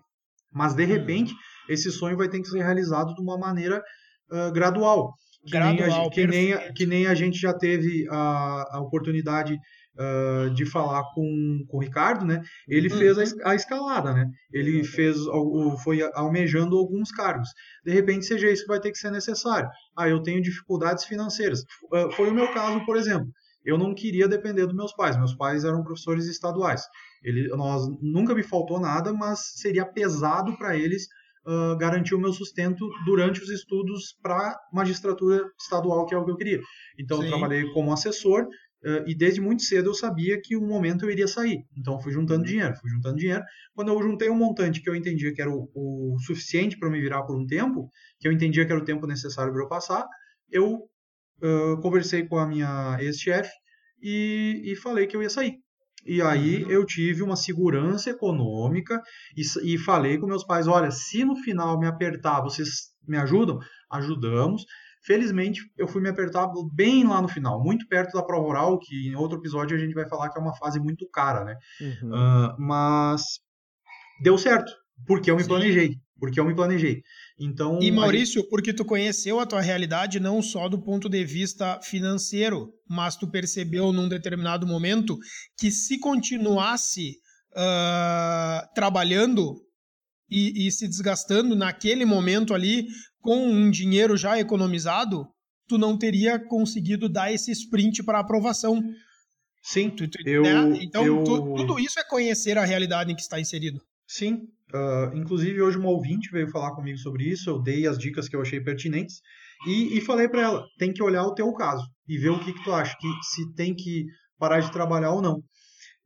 mas 0.50 0.74
de 0.74 0.84
repente 0.84 1.32
uhum. 1.32 1.38
esse 1.68 1.90
sonho 1.90 2.16
vai 2.16 2.28
ter 2.28 2.40
que 2.40 2.48
ser 2.48 2.62
realizado 2.62 3.14
de 3.14 3.20
uma 3.20 3.38
maneira 3.38 3.82
uh, 4.30 4.52
gradual. 4.52 5.14
Que, 5.44 5.50
gradual 5.50 5.76
nem 5.86 5.92
a, 6.06 6.10
que, 6.10 6.26
nem, 6.26 6.72
que 6.74 6.86
nem 6.86 7.06
a 7.08 7.14
gente 7.14 7.36
já 7.36 7.52
teve 7.52 8.06
a, 8.08 8.76
a 8.76 8.80
oportunidade 8.80 9.58
de 10.54 10.64
falar 10.64 11.02
com, 11.14 11.66
com 11.68 11.76
o 11.76 11.80
Ricardo, 11.80 12.24
né? 12.24 12.40
Ele 12.66 12.90
uhum. 12.90 12.96
fez 12.96 13.18
a, 13.18 13.50
a, 13.50 13.54
escalada, 13.54 14.14
né? 14.14 14.26
Ele 14.50 14.78
uhum. 14.78 14.84
fez, 14.84 15.18
foi 15.84 16.00
almejando 16.14 16.78
alguns 16.78 17.10
cargos. 17.10 17.50
De 17.84 17.92
repente, 17.92 18.24
seja 18.24 18.50
isso 18.50 18.62
que 18.62 18.68
vai 18.68 18.80
ter 18.80 18.90
que 18.90 18.96
ser 18.96 19.10
necessário. 19.10 19.68
Ah, 19.94 20.08
eu 20.08 20.22
tenho 20.22 20.40
dificuldades 20.40 21.04
financeiras. 21.04 21.62
Foi 22.16 22.30
o 22.30 22.34
meu 22.34 22.50
caso, 22.54 22.82
por 22.86 22.96
exemplo 22.96 23.28
eu 23.64 23.78
não 23.78 23.94
queria 23.94 24.28
depender 24.28 24.66
dos 24.66 24.74
meus 24.74 24.92
pais. 24.92 25.16
Meus 25.16 25.34
pais 25.34 25.64
eram 25.64 25.82
professores 25.82 26.26
estaduais. 26.26 26.82
Ele, 27.22 27.48
nós 27.48 27.86
nunca 28.00 28.34
me 28.34 28.42
faltou 28.42 28.80
nada, 28.80 29.12
mas 29.12 29.40
seria 29.56 29.86
pesado 29.86 30.56
para 30.56 30.76
eles 30.76 31.06
uh, 31.46 31.76
garantir 31.76 32.14
o 32.14 32.20
meu 32.20 32.32
sustento 32.32 32.88
durante 33.04 33.40
os 33.40 33.48
estudos 33.48 34.16
para 34.22 34.58
magistratura 34.72 35.44
estadual, 35.60 36.06
que 36.06 36.14
é 36.14 36.18
o 36.18 36.24
que 36.24 36.30
eu 36.30 36.36
queria. 36.36 36.60
Então, 36.98 37.18
Sim. 37.18 37.24
eu 37.24 37.30
trabalhei 37.30 37.72
como 37.72 37.92
assessor 37.92 38.44
uh, 38.44 39.04
e 39.06 39.14
desde 39.14 39.40
muito 39.40 39.62
cedo 39.62 39.90
eu 39.90 39.94
sabia 39.94 40.40
que 40.40 40.56
um 40.56 40.66
momento 40.66 41.04
eu 41.04 41.10
iria 41.10 41.28
sair. 41.28 41.64
Então, 41.76 42.00
fui 42.00 42.12
juntando 42.12 42.44
dinheiro, 42.44 42.74
fui 42.76 42.90
juntando 42.90 43.16
dinheiro. 43.16 43.44
Quando 43.74 43.92
eu 43.92 44.02
juntei 44.02 44.28
um 44.28 44.36
montante 44.36 44.80
que 44.80 44.90
eu 44.90 44.96
entendia 44.96 45.32
que 45.32 45.40
era 45.40 45.50
o, 45.50 45.70
o 45.74 46.16
suficiente 46.26 46.76
para 46.78 46.90
me 46.90 47.00
virar 47.00 47.22
por 47.22 47.36
um 47.36 47.46
tempo, 47.46 47.88
que 48.18 48.26
eu 48.26 48.32
entendia 48.32 48.66
que 48.66 48.72
era 48.72 48.80
o 48.80 48.84
tempo 48.84 49.06
necessário 49.06 49.52
para 49.52 49.62
eu 49.62 49.68
passar, 49.68 50.06
eu 50.50 50.88
uh, 51.42 51.80
conversei 51.80 52.26
com 52.26 52.38
a 52.38 52.46
minha 52.46 52.96
ex-chefe 53.00 53.52
e, 54.00 54.62
e 54.64 54.76
falei 54.76 55.06
que 55.06 55.16
eu 55.16 55.22
ia 55.22 55.30
sair. 55.30 55.56
E 56.04 56.20
aí 56.20 56.64
uhum. 56.64 56.70
eu 56.70 56.84
tive 56.84 57.22
uma 57.22 57.36
segurança 57.36 58.10
econômica 58.10 59.00
e, 59.36 59.42
e, 59.74 59.78
falei 59.78 60.18
com 60.18 60.26
meus 60.26 60.44
pais: 60.44 60.66
olha, 60.66 60.90
se 60.90 61.24
no 61.24 61.36
final 61.36 61.78
me 61.78 61.86
apertar, 61.86 62.40
vocês 62.40 62.92
me 63.06 63.16
ajudam? 63.16 63.58
Ajudamos. 63.90 64.64
Felizmente, 65.04 65.60
eu 65.76 65.88
fui 65.88 66.00
me 66.00 66.08
apertar 66.08 66.48
bem 66.72 67.06
lá 67.06 67.20
no 67.20 67.28
final, 67.28 67.62
muito 67.62 67.88
perto 67.88 68.12
da 68.12 68.22
prova 68.22 68.46
oral, 68.46 68.78
que 68.78 69.08
em 69.08 69.16
outro 69.16 69.38
episódio 69.38 69.76
a 69.76 69.80
gente 69.80 69.94
vai 69.94 70.08
falar 70.08 70.28
que 70.28 70.38
é 70.38 70.40
uma 70.40 70.54
fase 70.54 70.78
muito 70.78 71.08
cara, 71.10 71.44
né? 71.44 71.56
Uhum. 71.80 72.10
Uh, 72.10 72.56
mas 72.60 73.40
deu 74.22 74.38
certo, 74.38 74.72
porque 75.04 75.28
eu 75.28 75.36
me 75.36 75.42
Sim. 75.42 75.48
planejei. 75.48 75.96
Porque 76.20 76.38
eu 76.38 76.44
me 76.44 76.54
planejei. 76.54 77.02
Então, 77.44 77.80
e 77.82 77.90
Maurício, 77.90 78.40
aí... 78.40 78.48
porque 78.48 78.72
tu 78.72 78.84
conheceu 78.84 79.40
a 79.40 79.46
tua 79.46 79.60
realidade 79.60 80.20
não 80.20 80.40
só 80.40 80.68
do 80.68 80.80
ponto 80.80 81.08
de 81.08 81.24
vista 81.24 81.80
financeiro, 81.80 82.72
mas 82.88 83.16
tu 83.16 83.28
percebeu 83.28 83.92
num 83.92 84.08
determinado 84.08 84.64
momento 84.64 85.18
que 85.58 85.68
se 85.68 85.98
continuasse 85.98 87.16
uh, 87.52 88.74
trabalhando 88.76 89.56
e, 90.30 90.66
e, 90.66 90.70
se 90.70 90.86
desgastando 90.86 91.56
naquele 91.56 92.04
momento 92.04 92.54
ali 92.54 92.86
com 93.20 93.44
um 93.44 93.70
dinheiro 93.70 94.16
já 94.16 94.38
economizado, 94.38 95.26
tu 95.66 95.76
não 95.76 95.98
teria 95.98 96.38
conseguido 96.38 97.08
dar 97.08 97.32
esse 97.32 97.50
sprint 97.50 98.04
para 98.04 98.20
aprovação. 98.20 98.80
Sim, 99.62 99.90
tu, 99.90 100.08
tu, 100.08 100.18
eu, 100.24 100.42
né? 100.42 100.78
Então, 100.80 101.04
eu... 101.04 101.24
Tu, 101.24 101.54
tudo 101.54 101.78
isso 101.78 101.98
é 101.98 102.04
conhecer 102.04 102.56
a 102.56 102.64
realidade 102.64 103.12
em 103.12 103.16
que 103.16 103.22
está 103.22 103.40
inserido. 103.40 103.80
Sim, 104.14 104.48
Uh, 104.74 105.14
inclusive, 105.14 105.60
hoje 105.60 105.76
uma 105.76 105.90
ouvinte 105.90 106.30
veio 106.32 106.48
falar 106.48 106.74
comigo 106.74 106.96
sobre 106.96 107.24
isso, 107.24 107.50
eu 107.50 107.60
dei 107.60 107.86
as 107.86 107.98
dicas 107.98 108.26
que 108.26 108.34
eu 108.34 108.40
achei 108.40 108.58
pertinentes 108.58 109.20
e, 109.66 109.98
e 109.98 110.00
falei 110.00 110.26
para 110.28 110.40
ela, 110.40 110.66
tem 110.78 110.94
que 110.94 111.02
olhar 111.02 111.24
o 111.24 111.34
teu 111.34 111.52
caso 111.52 111.86
e 112.08 112.16
ver 112.16 112.30
o 112.30 112.42
que, 112.42 112.54
que 112.54 112.64
tu 112.64 112.72
acha, 112.72 112.96
que 112.98 113.08
se 113.22 113.52
tem 113.54 113.74
que 113.74 114.06
parar 114.38 114.60
de 114.60 114.72
trabalhar 114.72 115.10
ou 115.10 115.20
não. 115.20 115.42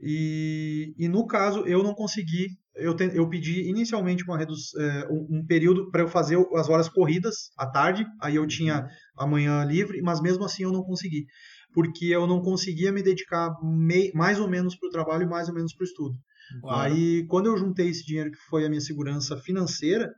E, 0.01 0.93
e 0.99 1.07
no 1.07 1.27
caso, 1.29 1.61
eu 1.61 1.81
não 1.81 1.95
consegui, 1.95 2.49
eu, 2.75 2.93
te, 2.93 3.05
eu 3.15 3.29
pedi 3.29 3.69
inicialmente 3.69 4.25
uma 4.25 4.37
redu, 4.37 4.55
é, 4.81 5.09
um, 5.13 5.47
período 5.47 5.89
para 5.93 6.03
eu 6.03 6.09
fazer 6.09 6.37
as 6.57 6.69
horas 6.69 6.89
corridas 6.89 7.51
à 7.57 7.71
tarde, 7.71 8.05
aí 8.21 8.35
eu 8.35 8.49
tinha 8.49 8.85
amanhã 9.17 9.65
livre, 9.65 10.03
mas 10.03 10.21
mesmo 10.21 10.45
assim 10.45 10.65
eu 10.65 10.73
não 10.73 10.83
consegui, 10.83 11.25
porque 11.73 12.07
eu 12.07 12.27
não 12.27 12.43
conseguia 12.43 12.91
me 12.91 13.01
dedicar 13.01 13.49
mei, 13.63 14.11
mais 14.13 14.41
ou 14.41 14.51
menos 14.51 14.75
para 14.75 14.89
o 14.89 14.93
trabalho 14.93 15.23
e 15.23 15.29
mais 15.29 15.49
ou 15.49 15.55
menos 15.55 15.73
para 15.73 15.85
o 15.85 15.87
estudo. 15.87 16.17
Claro. 16.61 16.93
Aí, 16.93 17.27
quando 17.27 17.47
eu 17.47 17.57
juntei 17.57 17.89
esse 17.89 18.05
dinheiro 18.05 18.31
que 18.31 18.39
foi 18.49 18.65
a 18.65 18.69
minha 18.69 18.81
segurança 18.81 19.37
financeira, 19.37 20.13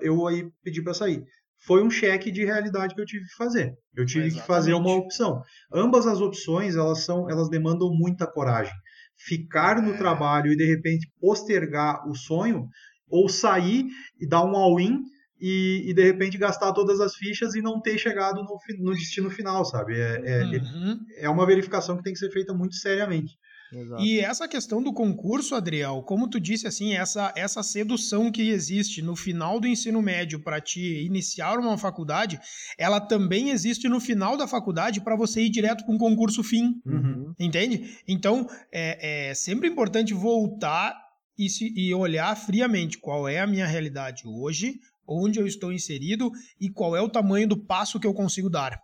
eu 0.00 0.26
aí 0.26 0.48
pedi 0.62 0.82
para 0.82 0.94
sair. 0.94 1.24
Foi 1.58 1.82
um 1.82 1.90
cheque 1.90 2.30
de 2.30 2.44
realidade 2.44 2.94
que 2.94 3.00
eu 3.00 3.06
tive 3.06 3.24
que 3.24 3.34
fazer. 3.34 3.74
Eu 3.94 4.06
tive 4.06 4.26
Exatamente. 4.26 4.40
que 4.40 4.46
fazer 4.46 4.74
uma 4.74 4.94
opção. 4.94 5.42
Ambas 5.72 6.06
as 6.06 6.20
opções, 6.20 6.76
elas 6.76 7.00
são, 7.00 7.28
elas 7.28 7.48
demandam 7.48 7.90
muita 7.92 8.26
coragem. 8.26 8.74
Ficar 9.16 9.82
no 9.82 9.94
é. 9.94 9.96
trabalho 9.96 10.52
e 10.52 10.56
de 10.56 10.64
repente 10.64 11.10
postergar 11.18 12.06
o 12.08 12.14
sonho, 12.14 12.68
ou 13.08 13.28
sair 13.28 13.86
e 14.20 14.28
dar 14.28 14.44
um 14.44 14.56
all-in 14.56 15.00
e, 15.40 15.84
e, 15.86 15.94
de 15.94 16.02
repente 16.02 16.38
gastar 16.38 16.72
todas 16.72 17.00
as 17.00 17.14
fichas 17.14 17.54
e 17.54 17.62
não 17.62 17.80
ter 17.80 17.98
chegado 17.98 18.42
no, 18.42 18.58
no 18.78 18.94
destino 18.94 19.30
final, 19.30 19.64
sabe? 19.64 19.94
É, 19.98 20.22
é, 20.24 20.42
uhum. 20.44 20.98
é 21.18 21.28
uma 21.28 21.46
verificação 21.46 21.96
que 21.96 22.02
tem 22.02 22.12
que 22.12 22.18
ser 22.18 22.30
feita 22.30 22.54
muito 22.54 22.74
seriamente. 22.76 23.34
Exato. 23.72 24.02
E 24.02 24.20
essa 24.20 24.46
questão 24.48 24.82
do 24.82 24.92
concurso, 24.92 25.54
Adriel, 25.54 26.02
como 26.02 26.28
tu 26.28 26.38
disse 26.38 26.66
assim, 26.66 26.94
essa, 26.94 27.32
essa 27.36 27.62
sedução 27.62 28.30
que 28.30 28.48
existe 28.48 29.02
no 29.02 29.16
final 29.16 29.58
do 29.58 29.66
ensino 29.66 30.00
médio 30.00 30.40
para 30.40 30.60
te 30.60 31.04
iniciar 31.04 31.58
uma 31.58 31.76
faculdade, 31.76 32.38
ela 32.78 33.00
também 33.00 33.50
existe 33.50 33.88
no 33.88 34.00
final 34.00 34.36
da 34.36 34.46
faculdade 34.46 35.00
para 35.00 35.16
você 35.16 35.42
ir 35.42 35.50
direto 35.50 35.84
para 35.84 35.94
um 35.94 35.98
concurso 35.98 36.42
fim. 36.42 36.80
Uhum. 36.84 37.34
Entende? 37.38 37.98
Então, 38.06 38.46
é, 38.72 39.30
é 39.30 39.34
sempre 39.34 39.68
importante 39.68 40.14
voltar 40.14 40.96
e, 41.38 41.50
se, 41.50 41.72
e 41.76 41.92
olhar 41.94 42.34
friamente 42.36 42.98
qual 42.98 43.28
é 43.28 43.40
a 43.40 43.46
minha 43.46 43.66
realidade 43.66 44.22
hoje, 44.26 44.80
onde 45.06 45.38
eu 45.38 45.46
estou 45.46 45.72
inserido 45.72 46.30
e 46.60 46.70
qual 46.70 46.96
é 46.96 47.00
o 47.00 47.08
tamanho 47.08 47.48
do 47.48 47.56
passo 47.56 48.00
que 48.00 48.06
eu 48.06 48.14
consigo 48.14 48.48
dar. 48.48 48.80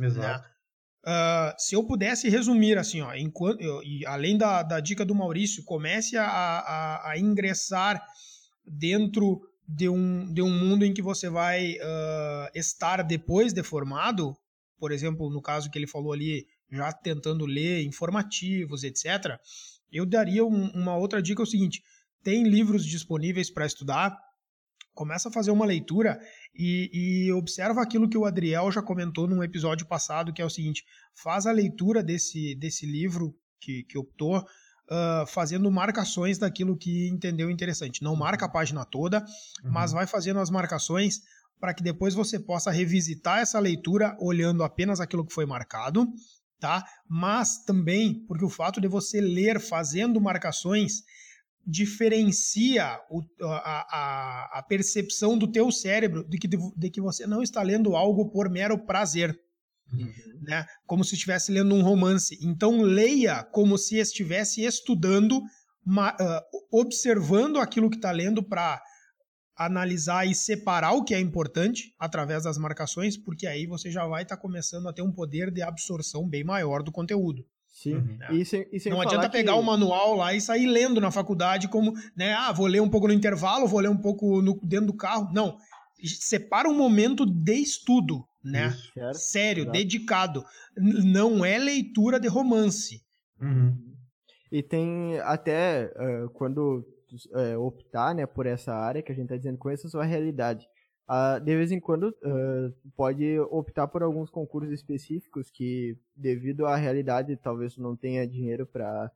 Exato. 0.00 0.42
Né? 0.42 0.57
Uh, 1.08 1.54
se 1.56 1.74
eu 1.74 1.82
pudesse 1.82 2.28
resumir 2.28 2.76
assim, 2.76 3.00
ó, 3.00 3.14
enquanto, 3.14 3.62
eu, 3.62 3.82
e 3.82 4.04
além 4.04 4.36
da, 4.36 4.62
da 4.62 4.78
dica 4.78 5.06
do 5.06 5.14
Maurício, 5.14 5.64
comece 5.64 6.18
a, 6.18 6.26
a, 6.26 7.12
a, 7.12 7.18
ingressar 7.18 8.06
dentro 8.66 9.40
de 9.66 9.88
um, 9.88 10.30
de 10.30 10.42
um 10.42 10.50
mundo 10.50 10.84
em 10.84 10.92
que 10.92 11.00
você 11.00 11.30
vai 11.30 11.76
uh, 11.76 12.50
estar 12.54 13.00
depois 13.02 13.54
de 13.54 13.62
formado, 13.62 14.36
por 14.78 14.92
exemplo, 14.92 15.30
no 15.30 15.40
caso 15.40 15.70
que 15.70 15.78
ele 15.78 15.86
falou 15.86 16.12
ali, 16.12 16.46
já 16.70 16.92
tentando 16.92 17.46
ler 17.46 17.86
informativos, 17.86 18.84
etc., 18.84 19.40
eu 19.90 20.04
daria 20.04 20.44
um, 20.44 20.70
uma 20.72 20.94
outra 20.94 21.22
dica: 21.22 21.40
é 21.40 21.44
o 21.44 21.46
seguinte, 21.46 21.82
tem 22.22 22.42
livros 22.42 22.84
disponíveis 22.84 23.50
para 23.50 23.64
estudar, 23.64 24.14
começa 24.92 25.30
a 25.30 25.32
fazer 25.32 25.52
uma 25.52 25.64
leitura 25.64 26.20
e, 26.58 26.90
e, 27.28 27.32
observa 27.32 27.80
aquilo 27.80 28.08
que 28.08 28.18
o 28.18 28.24
Adriel 28.24 28.72
já 28.72 28.82
comentou 28.82 29.28
num 29.28 29.44
episódio 29.44 29.86
passado, 29.86 30.32
que 30.32 30.42
é 30.42 30.44
o 30.44 30.50
seguinte: 30.50 30.84
faz 31.14 31.46
a 31.46 31.52
leitura 31.52 32.02
desse, 32.02 32.56
desse 32.56 32.84
livro 32.84 33.32
que, 33.60 33.84
que 33.84 33.96
optou, 33.96 34.38
uh, 34.38 35.26
fazendo 35.28 35.70
marcações 35.70 36.36
daquilo 36.36 36.76
que 36.76 37.08
entendeu 37.08 37.48
interessante. 37.50 38.02
Não 38.02 38.16
marca 38.16 38.46
a 38.46 38.48
página 38.48 38.84
toda, 38.84 39.20
uhum. 39.20 39.70
mas 39.70 39.92
vai 39.92 40.06
fazendo 40.06 40.40
as 40.40 40.50
marcações 40.50 41.20
para 41.60 41.74
que 41.74 41.82
depois 41.82 42.14
você 42.14 42.38
possa 42.38 42.70
revisitar 42.70 43.38
essa 43.38 43.58
leitura 43.58 44.16
olhando 44.20 44.62
apenas 44.62 45.00
aquilo 45.00 45.24
que 45.24 45.34
foi 45.34 45.46
marcado, 45.46 46.06
tá? 46.58 46.84
Mas 47.08 47.64
também 47.64 48.24
porque 48.26 48.44
o 48.44 48.50
fato 48.50 48.80
de 48.80 48.88
você 48.88 49.20
ler 49.20 49.60
fazendo 49.60 50.20
marcações 50.20 51.02
diferencia 51.68 52.98
o, 53.10 53.22
a, 53.42 54.56
a, 54.56 54.58
a, 54.58 54.62
percepção 54.62 55.36
do 55.36 55.46
teu 55.46 55.70
cérebro 55.70 56.26
de 56.26 56.38
que, 56.38 56.48
de 56.48 56.90
que 56.90 56.98
você 56.98 57.26
não 57.26 57.42
está 57.42 57.62
lendo 57.62 57.94
algo 57.94 58.30
por 58.30 58.48
mero 58.48 58.78
prazer. 58.86 59.38
Uhum. 59.92 60.10
Né? 60.40 60.64
Como 60.86 61.04
se 61.04 61.14
estivesse 61.14 61.52
lendo 61.52 61.74
um 61.74 61.82
romance. 61.82 62.38
Então, 62.40 62.80
leia 62.80 63.44
como 63.44 63.76
se 63.76 63.98
estivesse 63.98 64.64
estudando, 64.64 65.42
ma, 65.84 66.14
uh, 66.14 66.80
observando 66.80 67.58
aquilo 67.58 67.90
que 67.90 67.96
está 67.96 68.12
lendo 68.12 68.42
para 68.42 68.82
analisar 69.54 70.26
e 70.26 70.34
separar 70.34 70.92
o 70.92 71.04
que 71.04 71.14
é 71.14 71.20
importante 71.20 71.94
através 71.98 72.44
das 72.44 72.56
marcações, 72.56 73.18
porque 73.18 73.46
aí 73.46 73.66
você 73.66 73.90
já 73.90 74.06
vai 74.06 74.22
estar 74.22 74.36
tá 74.36 74.40
começando 74.40 74.88
a 74.88 74.92
ter 74.92 75.02
um 75.02 75.12
poder 75.12 75.50
de 75.50 75.60
absorção 75.60 76.26
bem 76.26 76.44
maior 76.44 76.82
do 76.82 76.92
conteúdo. 76.92 77.44
Sim. 77.78 77.94
Uhum. 77.94 78.18
E 78.32 78.44
sem, 78.44 78.66
e 78.72 78.80
sem 78.80 78.90
não 78.90 79.00
adianta 79.00 79.30
pegar 79.30 79.52
que... 79.52 79.58
o 79.60 79.62
manual 79.62 80.16
lá 80.16 80.34
e 80.34 80.40
sair 80.40 80.66
lendo 80.66 81.00
na 81.00 81.12
faculdade 81.12 81.68
como, 81.68 81.92
né, 82.16 82.34
ah, 82.34 82.50
vou 82.50 82.66
ler 82.66 82.82
um 82.82 82.90
pouco 82.90 83.06
no 83.06 83.12
intervalo, 83.12 83.68
vou 83.68 83.78
ler 83.78 83.88
um 83.88 83.96
pouco 83.96 84.42
no, 84.42 84.58
dentro 84.64 84.88
do 84.88 84.96
carro. 84.96 85.30
Não. 85.32 85.56
Separa 86.02 86.68
um 86.68 86.74
momento 86.74 87.24
de 87.24 87.54
estudo, 87.54 88.24
né? 88.44 88.68
Isso, 88.68 89.30
Sério, 89.30 89.62
Exato. 89.62 89.78
dedicado. 89.78 90.44
Não 90.76 91.44
é 91.44 91.56
leitura 91.56 92.18
de 92.18 92.26
romance. 92.26 93.00
Uhum. 93.40 93.76
E 94.50 94.60
tem 94.60 95.20
até 95.20 95.92
uh, 95.94 96.30
quando 96.30 96.84
uh, 97.32 97.60
optar 97.60 98.12
né, 98.12 98.26
por 98.26 98.46
essa 98.46 98.74
área 98.74 99.02
que 99.02 99.12
a 99.12 99.14
gente 99.14 99.26
está 99.26 99.36
dizendo, 99.36 99.56
conheça 99.56 99.86
a 99.86 99.90
sua 99.90 100.04
realidade. 100.04 100.66
Uh, 101.08 101.40
de 101.40 101.56
vez 101.56 101.72
em 101.72 101.80
quando 101.80 102.08
uh, 102.08 102.90
pode 102.94 103.40
optar 103.40 103.88
por 103.88 104.02
alguns 104.02 104.28
concursos 104.28 104.70
específicos 104.74 105.50
que, 105.50 105.96
devido 106.14 106.66
à 106.66 106.76
realidade, 106.76 107.34
talvez 107.36 107.78
não 107.78 107.96
tenha 107.96 108.26
dinheiro 108.26 108.66
para 108.66 109.10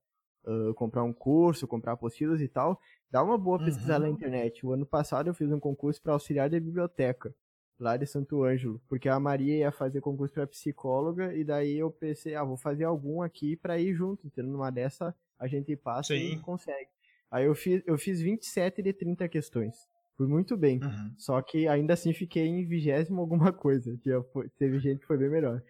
uh, 0.46 0.72
comprar 0.72 1.02
um 1.04 1.12
curso, 1.12 1.68
comprar 1.68 1.92
apostilas 1.92 2.40
e 2.40 2.48
tal. 2.48 2.80
Dá 3.10 3.22
uma 3.22 3.36
boa 3.36 3.58
pesquisada 3.58 4.06
uhum. 4.06 4.10
na 4.10 4.16
internet. 4.16 4.64
O 4.64 4.72
ano 4.72 4.86
passado 4.86 5.28
eu 5.28 5.34
fiz 5.34 5.52
um 5.52 5.60
concurso 5.60 6.00
para 6.00 6.14
auxiliar 6.14 6.48
de 6.48 6.58
biblioteca, 6.58 7.34
lá 7.78 7.94
de 7.98 8.06
Santo 8.06 8.42
Ângelo, 8.42 8.80
porque 8.88 9.08
a 9.08 9.20
Maria 9.20 9.58
ia 9.58 9.70
fazer 9.70 10.00
concurso 10.00 10.32
para 10.32 10.46
psicóloga 10.46 11.34
e 11.34 11.44
daí 11.44 11.76
eu 11.76 11.90
pensei, 11.90 12.34
ah, 12.34 12.42
vou 12.42 12.56
fazer 12.56 12.84
algum 12.84 13.20
aqui 13.20 13.54
para 13.54 13.78
ir 13.78 13.92
junto. 13.92 14.26
Então, 14.26 14.42
numa 14.44 14.70
dessa 14.70 15.14
a 15.38 15.46
gente 15.46 15.76
passa 15.76 16.14
Sim. 16.14 16.32
e 16.32 16.38
consegue. 16.38 16.88
Aí 17.30 17.44
eu 17.44 17.54
fiz, 17.54 17.82
eu 17.86 17.98
fiz 17.98 18.20
27 18.20 18.82
de 18.82 18.92
30 18.94 19.28
questões. 19.28 19.88
Fui 20.16 20.26
muito 20.26 20.56
bem. 20.56 20.80
Uhum. 20.82 21.14
Só 21.16 21.40
que 21.42 21.66
ainda 21.66 21.94
assim 21.94 22.12
fiquei 22.12 22.46
em 22.46 22.64
vigésimo 22.66 23.20
alguma 23.20 23.52
coisa. 23.52 23.96
Tinha, 23.98 24.22
teve 24.58 24.78
gente 24.78 25.00
que 25.00 25.06
foi 25.06 25.16
bem 25.16 25.30
melhor. 25.30 25.62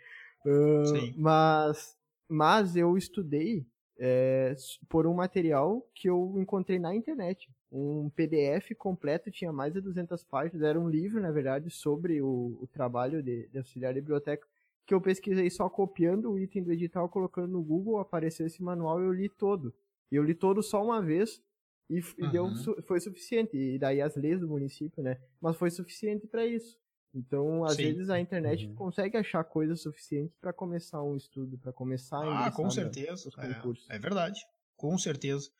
Uh, 0.44 1.12
mas, 1.16 1.96
mas 2.28 2.76
eu 2.76 2.96
estudei 2.96 3.64
é, 3.98 4.54
por 4.88 5.06
um 5.06 5.14
material 5.14 5.86
que 5.94 6.08
eu 6.08 6.34
encontrei 6.38 6.78
na 6.78 6.94
internet. 6.94 7.48
Um 7.70 8.10
PDF 8.10 8.74
completo, 8.76 9.30
tinha 9.30 9.52
mais 9.52 9.72
de 9.72 9.80
200 9.80 10.22
páginas. 10.24 10.62
Era 10.62 10.78
um 10.78 10.88
livro, 10.88 11.20
na 11.20 11.30
verdade, 11.30 11.70
sobre 11.70 12.20
o, 12.20 12.58
o 12.60 12.66
trabalho 12.66 13.22
de, 13.22 13.48
de 13.48 13.58
auxiliar 13.58 13.94
de 13.94 14.00
biblioteca. 14.00 14.46
Que 14.84 14.92
eu 14.92 15.00
pesquisei 15.00 15.48
só 15.48 15.70
copiando 15.70 16.32
o 16.32 16.38
item 16.38 16.64
do 16.64 16.72
edital, 16.72 17.08
colocando 17.08 17.52
no 17.52 17.62
Google, 17.62 18.00
apareceu 18.00 18.46
esse 18.46 18.62
manual 18.62 19.00
e 19.00 19.04
eu 19.04 19.12
li 19.12 19.28
todo. 19.28 19.72
E 20.10 20.16
eu 20.16 20.24
li 20.24 20.34
todo 20.34 20.62
só 20.62 20.84
uma 20.84 21.00
vez 21.00 21.40
e, 21.88 22.00
e 22.18 22.28
deu, 22.28 22.48
foi 22.86 23.00
suficiente. 23.00 23.56
E 23.56 23.78
daí 23.78 24.00
as 24.00 24.16
leis 24.16 24.40
do 24.40 24.48
município, 24.48 25.02
né? 25.02 25.18
Mas 25.40 25.56
foi 25.56 25.70
suficiente 25.70 26.26
para 26.26 26.46
isso. 26.46 26.80
Então, 27.14 27.64
às 27.64 27.74
Sim. 27.74 27.92
vezes 27.92 28.08
a 28.08 28.18
internet 28.18 28.66
uhum. 28.66 28.74
consegue 28.74 29.16
achar 29.18 29.44
coisas 29.44 29.82
suficientes 29.82 30.34
para 30.40 30.52
começar 30.52 31.02
um 31.02 31.16
estudo, 31.16 31.58
para 31.58 31.72
começar 31.72 32.18
a 32.18 32.46
Ah, 32.46 32.50
com 32.50 32.70
certeza. 32.70 33.28
É, 33.38 33.96
é, 33.96 33.98
verdade. 33.98 34.40
Com 34.76 34.96
certeza. 34.96 35.50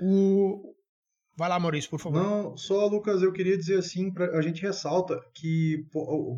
O 0.00 0.74
Vai 1.38 1.50
lá, 1.50 1.60
Maurício, 1.60 1.90
por 1.90 2.00
favor. 2.00 2.22
Não, 2.22 2.56
só, 2.56 2.86
Lucas, 2.86 3.22
eu 3.22 3.30
queria 3.30 3.58
dizer 3.58 3.78
assim, 3.78 4.10
pra, 4.10 4.38
a 4.38 4.40
gente 4.40 4.62
ressalta 4.62 5.20
que 5.34 5.86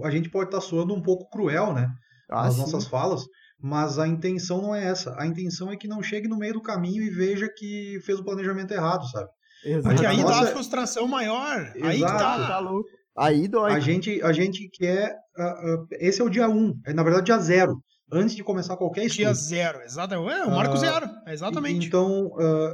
a 0.02 0.10
gente 0.10 0.28
pode 0.28 0.48
estar 0.48 0.58
tá 0.58 0.66
soando 0.66 0.92
um 0.92 1.00
pouco 1.00 1.30
cruel, 1.30 1.72
né? 1.72 1.88
Ah, 2.28 2.42
nas 2.42 2.54
sim. 2.54 2.60
nossas 2.60 2.88
falas, 2.88 3.24
mas 3.60 3.98
a 3.98 4.06
intenção 4.06 4.62
não 4.62 4.74
é 4.74 4.84
essa. 4.84 5.14
A 5.18 5.26
intenção 5.26 5.70
é 5.72 5.76
que 5.76 5.88
não 5.88 6.02
chegue 6.02 6.28
no 6.28 6.38
meio 6.38 6.54
do 6.54 6.62
caminho 6.62 7.02
e 7.02 7.10
veja 7.10 7.48
que 7.48 7.98
fez 8.04 8.18
o 8.18 8.24
planejamento 8.24 8.72
errado, 8.72 9.04
sabe? 9.08 9.28
Exato. 9.64 9.94
Porque 9.94 10.06
aí 10.06 10.22
dá 10.24 10.40
a 10.40 10.46
frustração 10.46 11.08
maior. 11.08 11.60
Exato. 11.74 11.86
Aí 11.86 12.00
tá. 12.00 12.46
tá 12.46 12.58
louco. 12.60 12.88
Aí 13.16 13.48
dói. 13.48 13.72
A 13.72 13.80
gente, 13.80 14.22
a 14.22 14.32
gente 14.32 14.68
quer. 14.72 15.12
Uh, 15.36 15.82
uh, 15.82 15.86
esse 15.98 16.20
é 16.20 16.24
o 16.24 16.30
dia 16.30 16.48
1, 16.48 16.52
um, 16.56 16.80
é 16.86 16.92
na 16.92 17.02
verdade 17.02 17.26
dia 17.26 17.38
0. 17.38 17.76
Antes 18.10 18.34
de 18.34 18.42
começar 18.42 18.74
qualquer 18.74 19.04
estudo. 19.04 19.24
Dia 19.24 19.34
zero, 19.34 19.82
exatamente. 19.82 20.32
É, 20.32 20.44
o 20.44 20.50
marco 20.50 20.74
uh, 20.74 20.78
zero, 20.78 21.06
exatamente. 21.26 21.86
Então, 21.86 22.30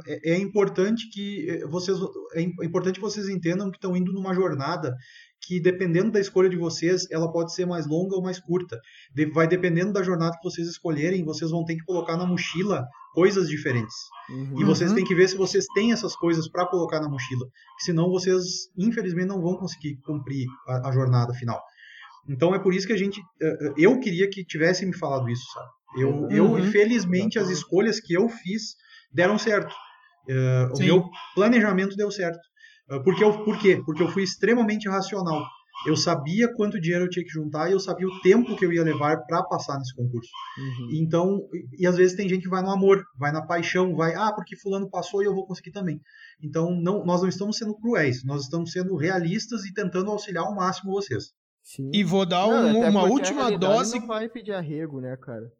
é, 0.07 0.31
é, 0.31 0.37
importante 0.37 1.09
que 1.11 1.61
vocês, 1.69 1.97
é 2.35 2.41
importante 2.41 2.95
que 2.95 3.01
vocês 3.01 3.27
entendam 3.27 3.69
que 3.69 3.75
estão 3.75 3.97
indo 3.97 4.13
numa 4.13 4.33
jornada 4.33 4.95
que 5.45 5.59
dependendo 5.59 6.11
da 6.11 6.19
escolha 6.19 6.49
de 6.49 6.57
vocês, 6.57 7.07
ela 7.11 7.31
pode 7.31 7.53
ser 7.53 7.65
mais 7.65 7.87
longa 7.87 8.15
ou 8.15 8.21
mais 8.21 8.39
curta. 8.39 8.79
Vai 9.33 9.47
dependendo 9.47 9.93
da 9.93 10.03
jornada 10.03 10.37
que 10.37 10.43
vocês 10.43 10.67
escolherem, 10.67 11.23
vocês 11.23 11.51
vão 11.51 11.63
ter 11.63 11.75
que 11.75 11.83
colocar 11.83 12.17
na 12.17 12.25
mochila 12.25 12.85
coisas 13.13 13.47
diferentes. 13.47 13.95
Uhum. 14.29 14.61
E 14.61 14.63
vocês 14.63 14.91
têm 14.93 15.05
que 15.05 15.15
ver 15.15 15.27
se 15.29 15.37
vocês 15.37 15.65
têm 15.73 15.91
essas 15.91 16.15
coisas 16.15 16.49
para 16.49 16.65
colocar 16.67 16.99
na 16.99 17.07
mochila. 17.07 17.47
Senão 17.79 18.09
vocês, 18.09 18.69
infelizmente, 18.77 19.27
não 19.27 19.41
vão 19.41 19.55
conseguir 19.55 19.97
cumprir 20.05 20.47
a, 20.67 20.89
a, 20.89 20.91
jornada 20.91 21.33
final. 21.33 21.61
Então 22.27 22.53
é 22.53 22.59
por 22.59 22.73
isso 22.73 22.87
que 22.87 22.93
a 22.93 22.97
gente. 22.97 23.21
Eh, 23.41 23.57
eh, 23.61 23.73
eu 23.77 23.99
queria 23.99 24.29
que 24.29 24.43
tivesse 24.43 24.85
me 24.85 24.93
falado 24.93 25.29
isso, 25.29 25.45
sabe? 25.53 25.69
Eu, 25.97 26.09
uhum. 26.09 26.31
eu 26.31 26.59
infelizmente, 26.59 27.39
as 27.39 27.49
escolhas 27.49 27.99
que 27.99 28.13
eu 28.13 28.27
fiz 28.27 28.75
deram 29.13 29.37
certo. 29.37 29.73
Uh, 30.27 30.73
o 30.75 30.79
meu 30.79 31.09
planejamento 31.35 31.95
deu 31.95 32.09
certo. 32.09 32.39
Ah, 32.89 32.99
porque 32.99 33.23
eu, 33.23 33.43
por 33.43 33.57
quê? 33.59 33.81
Porque 33.85 34.01
eu 34.01 34.07
fui 34.07 34.23
extremamente 34.23 34.87
racional. 34.89 35.45
Eu 35.85 35.95
sabia 35.95 36.51
quanto 36.53 36.79
dinheiro 36.79 37.05
eu 37.05 37.09
tinha 37.09 37.23
que 37.23 37.31
juntar 37.31 37.69
e 37.69 37.73
eu 37.73 37.79
sabia 37.79 38.07
o 38.07 38.21
tempo 38.21 38.55
que 38.55 38.65
eu 38.65 38.71
ia 38.71 38.83
levar 38.83 39.17
para 39.25 39.43
passar 39.43 39.77
nesse 39.77 39.93
concurso. 39.93 40.29
Uhum. 40.57 40.89
Então, 40.93 41.41
e 41.77 41.85
às 41.85 41.97
vezes 41.97 42.15
tem 42.15 42.29
gente 42.29 42.43
que 42.43 42.49
vai 42.49 42.63
no 42.63 42.71
amor, 42.71 43.03
vai 43.17 43.31
na 43.31 43.45
paixão, 43.45 43.93
vai, 43.95 44.15
ah, 44.15 44.31
porque 44.33 44.55
fulano 44.55 44.89
passou 44.89 45.21
e 45.21 45.25
eu 45.25 45.35
vou 45.35 45.45
conseguir 45.45 45.71
também. 45.71 45.99
Então, 46.41 46.71
não, 46.71 47.05
nós 47.05 47.21
não 47.21 47.29
estamos 47.29 47.57
sendo 47.57 47.75
cruéis, 47.75 48.23
nós 48.23 48.43
estamos 48.43 48.71
sendo 48.71 48.95
realistas 48.95 49.65
e 49.65 49.73
tentando 49.73 50.09
auxiliar 50.09 50.45
ao 50.45 50.55
máximo 50.55 50.93
vocês. 50.93 51.33
Sim. 51.61 51.91
E 51.93 52.03
vou 52.03 52.25
dar 52.25 52.47
não, 52.47 52.79
um, 52.79 52.89
uma 52.89 53.03
última 53.03 53.55
dose. 53.57 53.99
Não 53.99 54.07
vai 54.07 54.29
pedir 54.29 54.53
arrego, 54.53 55.01
né, 55.01 55.17
cara? 55.17 55.51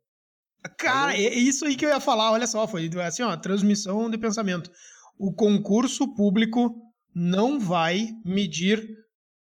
Cara, 0.77 1.13
é 1.13 1.33
isso 1.35 1.65
aí 1.65 1.75
que 1.75 1.85
eu 1.85 1.89
ia 1.89 1.99
falar, 1.99 2.31
olha 2.31 2.47
só, 2.47 2.67
foi 2.67 2.89
assim, 3.05 3.21
ó, 3.21 3.35
transmissão 3.35 4.09
de 4.09 4.17
pensamento. 4.17 4.71
O 5.19 5.33
concurso 5.33 6.13
público 6.15 6.84
não 7.15 7.59
vai 7.59 8.09
medir 8.25 8.85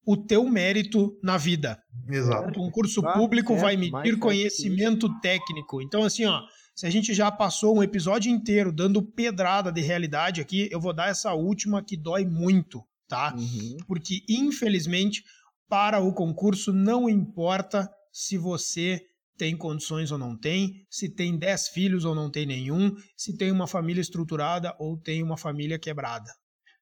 o 0.06 0.18
teu 0.18 0.44
mérito 0.44 1.18
na 1.24 1.38
vida. 1.38 1.82
Exato. 2.10 2.50
O 2.50 2.54
concurso 2.54 3.06
Ah, 3.06 3.14
público 3.14 3.54
certo, 3.54 3.62
vai 3.62 3.78
mais 3.78 3.92
medir 3.92 4.20
conhecimento 4.20 5.08
técnico. 5.22 5.82
Então, 5.82 6.04
assim, 6.04 6.26
ó, 6.26 6.42
se 6.76 6.86
a 6.86 6.90
gente 6.90 7.14
já 7.14 7.32
passou 7.32 7.78
um 7.78 7.84
episódio 7.84 8.30
inteiro 8.30 8.72
dando 8.72 9.02
pedrada 9.02 9.72
de 9.72 9.80
realidade 9.80 10.42
aqui, 10.42 10.68
eu 10.72 10.82
vou 10.82 10.94
dar 10.94 11.10
essa 11.10 11.34
última 11.34 11.82
que 11.82 11.96
dói 11.96 12.26
muito, 12.26 12.84
tá? 13.08 13.34
Uhum. 13.34 13.78
Porque, 13.88 14.20
infelizmente, 14.28 15.24
para 15.70 16.02
o 16.02 16.14
concurso 16.14 16.74
não 16.74 17.10
importa 17.10 17.90
se 18.12 18.38
você 18.38 19.02
tem 19.38 19.56
condições 19.56 20.12
ou 20.12 20.18
não 20.18 20.38
tem, 20.38 20.86
se 20.90 21.10
tem 21.10 21.38
10 21.38 21.70
filhos 21.70 22.06
ou 22.06 22.14
não 22.14 22.30
tem 22.30 22.46
nenhum, 22.46 22.94
se 23.16 23.36
tem 23.38 23.52
uma 23.52 23.68
família 23.68 24.02
estruturada 24.02 24.76
ou 24.78 24.98
tem 24.98 25.24
uma 25.24 25.38
família 25.38 25.80
quebrada. 25.80 26.30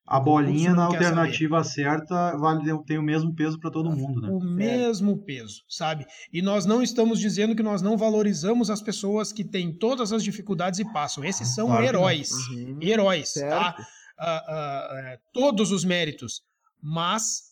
A 0.05 0.19
bolinha 0.19 0.73
na 0.73 0.85
alternativa 0.85 1.63
certa 1.63 2.35
vale, 2.35 2.63
tem 2.85 2.97
o 2.97 3.03
mesmo 3.03 3.33
peso 3.33 3.59
para 3.59 3.71
todo 3.71 3.89
mundo, 3.89 4.21
né? 4.21 4.29
o 4.29 4.39
mesmo 4.39 5.17
peso, 5.23 5.61
sabe? 5.69 6.05
E 6.33 6.41
nós 6.41 6.65
não 6.65 6.81
estamos 6.81 7.19
dizendo 7.19 7.55
que 7.55 7.63
nós 7.63 7.81
não 7.81 7.95
valorizamos 7.95 8.69
as 8.69 8.81
pessoas 8.81 9.31
que 9.31 9.43
têm 9.43 9.71
todas 9.71 10.11
as 10.11 10.23
dificuldades 10.23 10.79
e 10.79 10.91
passam. 10.91 11.23
Esses 11.23 11.53
são 11.53 11.67
Claro 11.67 11.85
heróis. 11.85 12.31
Uhum. 12.49 12.79
Heróis, 12.81 13.29
Certo. 13.29 13.49
tá? 13.49 13.75
Ah, 14.19 14.43
ah, 14.47 15.01
é, 15.05 15.19
todos 15.33 15.71
os 15.71 15.85
méritos. 15.85 16.41
Mas 16.81 17.51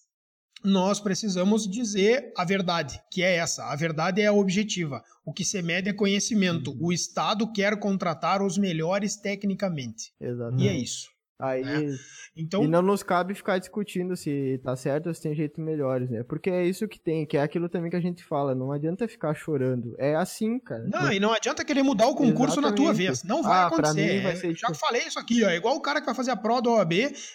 nós 0.63 0.99
precisamos 0.99 1.67
dizer 1.67 2.33
a 2.35 2.43
verdade, 2.43 2.99
que 3.11 3.23
é 3.23 3.35
essa. 3.37 3.65
A 3.65 3.75
verdade 3.75 4.21
é 4.21 4.27
a 4.27 4.33
objetiva. 4.33 5.01
O 5.23 5.31
que 5.31 5.45
se 5.45 5.61
mede 5.61 5.89
é 5.89 5.93
conhecimento. 5.93 6.71
Uhum. 6.71 6.87
O 6.87 6.93
Estado 6.93 7.51
quer 7.51 7.79
contratar 7.79 8.41
os 8.41 8.57
melhores 8.57 9.15
tecnicamente. 9.15 10.11
Exatamente. 10.19 10.63
E 10.63 10.67
é 10.67 10.73
isso. 10.75 11.07
Aí, 11.39 11.95
Então, 12.35 12.63
e 12.63 12.67
não 12.67 12.81
nos 12.81 13.01
cabe 13.01 13.33
ficar 13.33 13.57
discutindo 13.59 14.15
se 14.15 14.59
tá 14.63 14.75
certo 14.75 15.07
ou 15.07 15.13
se 15.13 15.21
tem 15.21 15.33
jeito 15.33 15.59
melhores, 15.61 16.09
né? 16.09 16.21
Porque 16.23 16.49
é 16.49 16.65
isso 16.65 16.87
que 16.87 16.99
tem, 16.99 17.25
que 17.25 17.37
é 17.37 17.41
aquilo 17.41 17.67
também 17.69 17.89
que 17.89 17.95
a 17.95 18.01
gente 18.01 18.23
fala. 18.23 18.53
Não 18.53 18.71
adianta 18.71 19.07
ficar 19.07 19.33
chorando. 19.33 19.95
É 19.97 20.15
assim, 20.15 20.59
cara. 20.59 20.83
Não, 20.87 21.11
e 21.11 21.19
não 21.19 21.33
adianta 21.33 21.63
querer 21.65 21.81
mudar 21.83 22.07
o 22.07 22.15
concurso 22.15 22.59
na 22.61 22.71
tua 22.71 22.85
Exatamente. 22.91 23.07
vez. 23.07 23.23
Não 23.23 23.41
vai 23.41 23.63
Ah, 23.63 23.69
pra 23.69 23.89
acontecer. 23.89 24.17
mim 24.17 24.23
vai 24.23 24.31
É, 24.33 24.35
ser 24.35 24.47
Já 24.55 24.67
tipo- 24.67 24.79
falei 24.79 25.01
isso 25.03 25.17
aqui, 25.19 25.43
ó. 25.43 25.49
É 25.49 25.55
igual 25.55 25.75
o 25.75 25.81
cara 25.81 25.99
que 25.99 26.05
vai 26.05 26.15
fazer 26.15 26.31
a 26.31 26.35
prova 26.35 26.61
da 26.61 26.69
OAB, 26.71 26.93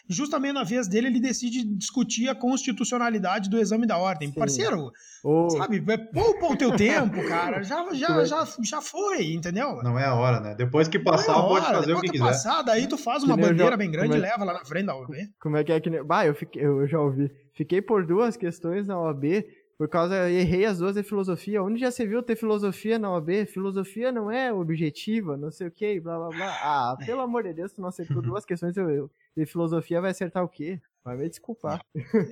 justamente 0.09 0.53
na 0.55 0.64
vez 0.64 0.87
dele 0.87 1.07
ele 1.09 1.21
decide 1.21 1.64
discutir 1.64 2.29
a 2.29 2.35
constitucionalidade 2.35 3.49
do 3.49 3.59
exame 3.59 3.87
da 3.87 3.97
ordem. 3.99 4.29
Sim. 4.29 4.35
Parceiro, 4.38 4.93
Ou, 5.23 5.51
sabe, 5.51 5.83
é, 5.88 5.97
poupa 5.97 6.47
o 6.47 6.57
teu 6.57 6.71
tempo, 6.77 7.27
cara. 7.27 7.62
Já, 7.62 7.85
já, 7.95 8.25
já, 8.25 8.47
já 8.62 8.81
foi, 8.81 9.33
entendeu? 9.33 9.83
Não 9.83 9.99
é 9.99 10.05
a 10.05 10.14
hora, 10.14 10.40
né? 10.40 10.55
Depois 10.55 10.88
que 10.88 10.99
é 10.99 11.01
passar, 11.03 11.35
pode 11.35 11.64
hora, 11.64 11.75
fazer 11.77 11.93
o 11.93 11.97
depois 11.97 12.01
que 12.03 12.07
que 12.09 12.12
quiser. 12.12 12.25
passar, 12.27 12.62
daí 12.62 12.87
tu 12.87 12.99
faz 12.99 13.23
Que 13.23 13.31
uma 13.31 13.37
eu 13.40 13.49
bandeira 13.49 13.71
já- 13.73 13.77
bem 13.77 13.90
grande 13.96 14.16
é- 14.16 14.20
leva 14.20 14.44
lá 14.44 14.52
na 14.52 14.64
frente 14.64 14.87
da 14.87 14.96
OAB. 14.96 15.14
como 15.40 15.57
é 15.57 15.64
que 15.64 15.72
é 15.72 15.80
que. 15.80 16.02
Bah, 16.02 16.26
eu, 16.26 16.35
fiquei, 16.35 16.64
eu 16.64 16.87
já 16.87 17.00
ouvi. 17.00 17.30
Fiquei 17.52 17.80
por 17.80 18.04
duas 18.04 18.37
questões 18.37 18.87
na 18.87 19.00
OAB. 19.00 19.44
Por 19.76 19.88
causa, 19.88 20.30
errei 20.30 20.64
as 20.64 20.78
duas 20.78 20.94
de 20.94 21.02
filosofia. 21.02 21.62
Onde 21.62 21.80
já 21.80 21.90
se 21.90 22.07
viu 22.07 22.22
ter 22.22 22.37
filosofia 22.37 22.98
na 22.98 23.11
OAB? 23.11 23.44
Filosofia 23.46 24.12
não 24.12 24.30
é 24.30 24.52
objetiva, 24.52 25.37
não 25.37 25.50
sei 25.50 25.66
o 25.66 25.70
que, 25.70 25.98
blá 26.00 26.16
blá 26.16 26.28
blá. 26.28 26.46
Ah, 26.62 26.96
pelo 27.04 27.20
amor 27.20 27.42
de 27.42 27.52
Deus, 27.52 27.72
tu 27.72 27.80
não 27.80 27.88
acertou 27.88 28.22
duas 28.22 28.44
questões 28.44 28.76
eu, 28.76 29.11
de 29.37 29.46
filosofia, 29.46 30.00
vai 30.00 30.12
acertar 30.12 30.44
o 30.44 30.48
quê? 30.48 30.80
Vai 31.04 31.16
me 31.16 31.28
desculpar. 31.28 31.80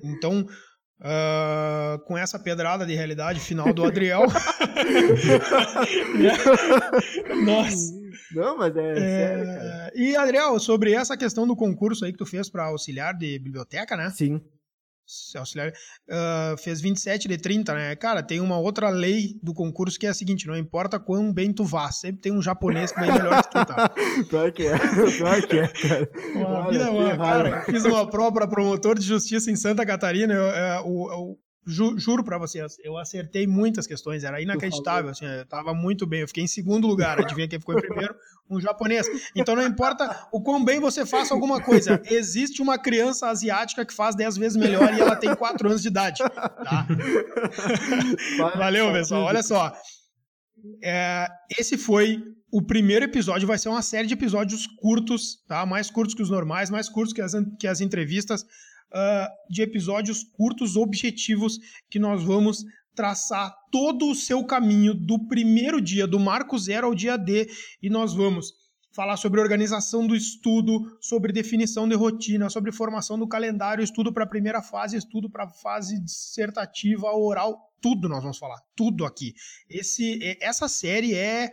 Então, 0.04 0.46
ah, 1.00 1.98
com 2.06 2.16
essa 2.16 2.38
pedrada 2.38 2.86
de 2.86 2.94
realidade 2.94 3.40
final 3.40 3.72
do 3.74 3.84
Adriel, 3.84 4.22
nós 7.44 7.90
Não, 8.32 8.56
mas 8.58 8.76
é, 8.76 8.94
sério, 8.94 9.44
cara. 9.46 9.90
É, 9.94 9.98
e, 10.00 10.16
Adriel, 10.16 10.58
sobre 10.58 10.92
essa 10.92 11.16
questão 11.16 11.46
do 11.46 11.56
concurso 11.56 12.04
aí 12.04 12.12
que 12.12 12.18
tu 12.18 12.26
fez 12.26 12.48
para 12.50 12.64
auxiliar 12.66 13.14
de 13.16 13.38
biblioteca, 13.38 13.96
né? 13.96 14.10
Sim. 14.10 14.40
Auxiliar, 15.36 15.72
ah, 16.08 16.54
fez 16.58 16.80
27 16.80 17.28
de 17.28 17.36
30, 17.36 17.74
né? 17.74 17.96
Cara, 17.96 18.22
tem 18.22 18.40
uma 18.40 18.56
outra 18.58 18.88
lei 18.88 19.34
do 19.42 19.52
concurso 19.52 19.98
que 19.98 20.06
é 20.06 20.10
a 20.10 20.14
seguinte: 20.14 20.46
não 20.46 20.56
importa 20.56 20.98
quão 20.98 21.30
bem 21.32 21.52
tu 21.52 21.64
vá, 21.64 21.90
sempre 21.90 22.22
tem 22.22 22.32
um 22.32 22.40
japonês 22.40 22.92
que 22.92 23.00
vai 23.00 23.12
melhor 23.12 23.42
que 23.42 23.50
tu, 23.50 23.64
tá? 23.66 23.88
Pior 24.30 24.52
que 24.52 24.62
é. 24.66 24.78
Pior 24.78 25.42
que 25.46 25.58
é, 25.58 25.68
cara. 25.68 26.10
Uma 26.36 26.66
Olha, 26.66 26.70
vida, 26.70 26.84
raiva. 27.16 27.16
cara, 27.50 27.60
fiz 27.64 27.84
uma 27.84 28.08
prova 28.08 28.32
para 28.32 28.46
promotor 28.46 28.98
de 28.98 29.04
justiça 29.04 29.50
em 29.50 29.56
Santa 29.56 29.84
Catarina. 29.84 30.32
Eu, 30.32 30.46
é, 30.46 30.80
o- 30.80 31.12
eu 31.12 31.38
ju- 31.66 31.98
juro 31.98 32.22
para 32.24 32.38
vocês, 32.38 32.76
eu 32.82 32.96
acertei 32.98 33.46
muitas 33.46 33.86
questões, 33.86 34.24
era 34.24 34.40
inacreditável. 34.40 35.10
Assim, 35.10 35.24
eu 35.26 35.46
tava 35.46 35.72
muito 35.74 36.06
bem. 36.06 36.20
Eu 36.20 36.28
fiquei 36.28 36.44
em 36.44 36.48
segundo 36.48 36.86
lugar. 36.86 37.18
Adivinha 37.20 37.48
quem 37.48 37.58
ficou 37.58 37.76
em 37.78 37.80
primeiro? 37.80 38.14
Um 38.50 38.60
japonês. 38.60 39.06
Então 39.34 39.56
não 39.56 39.64
importa 39.66 40.28
o 40.32 40.42
quão 40.42 40.62
bem 40.64 40.78
você 40.80 41.06
faça 41.06 41.32
alguma 41.32 41.60
coisa, 41.62 42.02
existe 42.10 42.60
uma 42.60 42.78
criança 42.78 43.28
asiática 43.28 43.84
que 43.84 43.94
faz 43.94 44.14
10 44.14 44.36
vezes 44.36 44.56
melhor 44.58 44.92
e 44.94 45.00
ela 45.00 45.16
tem 45.16 45.34
4 45.34 45.68
anos 45.68 45.80
de 45.82 45.88
idade. 45.88 46.18
Tá? 46.18 46.86
Valeu, 48.56 48.92
pessoal. 48.92 49.22
Olha 49.22 49.42
só. 49.42 49.72
É, 50.82 51.26
esse 51.58 51.76
foi 51.78 52.22
o 52.50 52.62
primeiro 52.62 53.04
episódio. 53.04 53.48
Vai 53.48 53.58
ser 53.58 53.68
uma 53.68 53.82
série 53.82 54.06
de 54.06 54.14
episódios 54.14 54.66
curtos, 54.66 55.42
tá? 55.48 55.64
Mais 55.64 55.90
curtos 55.90 56.14
que 56.14 56.22
os 56.22 56.30
normais, 56.30 56.70
mais 56.70 56.88
curtos 56.88 57.12
que 57.14 57.22
as, 57.22 57.32
que 57.58 57.66
as 57.66 57.80
entrevistas, 57.80 58.44
ah, 58.92 59.30
de 59.48 59.62
episódios 59.62 60.22
curtos, 60.22 60.76
objetivos, 60.76 61.58
que 61.90 61.98
nós 61.98 62.22
vamos 62.22 62.64
traçar 62.94 63.54
todo 63.70 64.10
o 64.10 64.14
seu 64.14 64.44
caminho 64.44 64.94
do 64.94 65.26
primeiro 65.26 65.80
dia, 65.80 66.06
do 66.06 66.20
marco 66.20 66.58
zero 66.58 66.88
ao 66.88 66.94
dia 66.94 67.16
D, 67.16 67.48
e 67.82 67.88
nós 67.88 68.14
vamos 68.14 68.52
falar 68.94 69.16
sobre 69.16 69.40
organização 69.40 70.06
do 70.06 70.14
estudo, 70.14 70.98
sobre 71.00 71.32
definição 71.32 71.88
de 71.88 71.94
rotina, 71.94 72.50
sobre 72.50 72.70
formação 72.70 73.18
do 73.18 73.26
calendário, 73.26 73.82
estudo 73.82 74.12
para 74.12 74.24
a 74.24 74.28
primeira 74.28 74.62
fase, 74.62 74.96
estudo 74.96 75.30
para 75.30 75.44
a 75.44 75.48
fase 75.48 75.98
dissertativa, 76.02 77.10
oral, 77.10 77.58
tudo 77.80 78.08
nós 78.08 78.22
vamos 78.22 78.38
falar, 78.38 78.60
tudo 78.76 79.04
aqui. 79.06 79.32
Esse, 79.68 80.18
essa 80.40 80.68
série 80.68 81.14
é, 81.14 81.50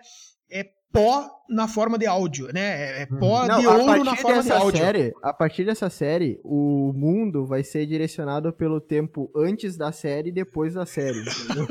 é 0.52 0.65
pó 0.91 1.30
na 1.49 1.67
forma 1.67 1.97
de 1.97 2.06
áudio, 2.06 2.47
né? 2.54 3.02
É 3.02 3.06
pó 3.08 3.47
Não, 3.47 3.60
de 3.60 3.65
ouro 3.67 4.04
na 4.04 4.15
forma 4.15 4.41
de 4.41 4.47
dessa 4.49 4.60
áudio. 4.60 4.80
série, 4.84 5.13
a 5.23 5.34
partir 5.34 5.63
dessa 5.65 5.89
série, 5.89 6.39
o 6.43 6.93
mundo 6.95 7.43
vai 7.45 7.63
ser 7.63 7.88
direcionado 7.88 8.54
pelo 8.54 8.80
tempo 8.80 9.32
antes 9.36 9.75
da 9.75 9.91
série 9.91 10.30
e 10.30 10.32
depois 10.32 10.75
da 10.75 10.86
série. 10.86 11.17
entendeu? 11.19 11.67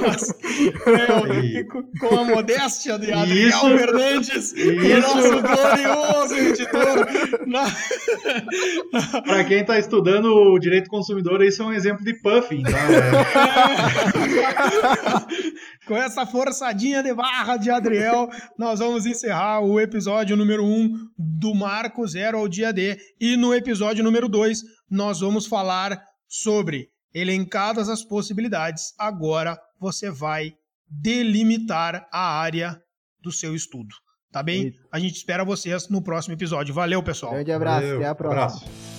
Nossa, 0.00 0.34
é, 1.36 1.40
E- 1.44 1.64
com- 1.64 1.82
com 2.00 2.18
a 2.20 2.24
modéstia 2.24 2.98
de 2.98 3.12
Adriel 3.12 3.48
Isso. 3.48 3.60
Fernandes, 3.78 4.52
o 4.52 4.56
Isso. 4.58 5.00
nosso 5.00 5.42
glorioso 5.42 6.34
editor. 6.36 7.46
Na- 7.46 7.70
Pra 9.24 9.44
quem 9.44 9.62
tá 9.64 9.78
estudando 9.78 10.26
o 10.26 10.58
direito 10.58 10.88
consumidor, 10.88 11.42
isso 11.42 11.62
é 11.62 11.66
um 11.66 11.72
exemplo 11.72 12.02
de 12.02 12.14
puffing, 12.14 12.62
tá? 12.62 12.70
Com 15.86 15.96
essa 15.96 16.24
forçadinha 16.24 17.02
de 17.02 17.12
barra 17.12 17.56
de 17.56 17.70
Adriel, 17.70 18.28
nós 18.58 18.78
vamos 18.78 19.04
encerrar 19.04 19.60
o 19.60 19.78
episódio 19.78 20.36
número 20.36 20.64
1 20.64 20.66
um 20.66 21.08
do 21.18 21.54
Marco 21.54 22.06
Zero 22.06 22.38
ao 22.38 22.48
Dia 22.48 22.72
D. 22.72 22.98
E 23.20 23.36
no 23.36 23.54
episódio 23.54 24.02
número 24.02 24.28
2, 24.28 24.62
nós 24.90 25.20
vamos 25.20 25.46
falar 25.46 26.00
sobre 26.26 26.88
elencadas 27.12 27.88
as 27.88 28.02
possibilidades. 28.02 28.94
Agora 28.98 29.58
você 29.78 30.10
vai 30.10 30.52
delimitar 30.88 32.06
a 32.12 32.40
área 32.40 32.80
do 33.20 33.30
seu 33.30 33.54
estudo. 33.54 33.94
Tá 34.32 34.42
bem? 34.42 34.64
Eita. 34.64 34.78
A 34.90 34.98
gente 34.98 35.14
espera 35.14 35.44
vocês 35.44 35.88
no 35.88 36.02
próximo 36.02 36.34
episódio. 36.34 36.74
Valeu, 36.74 37.02
pessoal. 37.02 37.32
Grande 37.32 37.52
abraço, 37.52 37.82
Valeu, 37.82 37.96
até 37.98 38.08
a 38.08 38.14
próxima. 38.14 38.42
Abraço. 38.42 38.93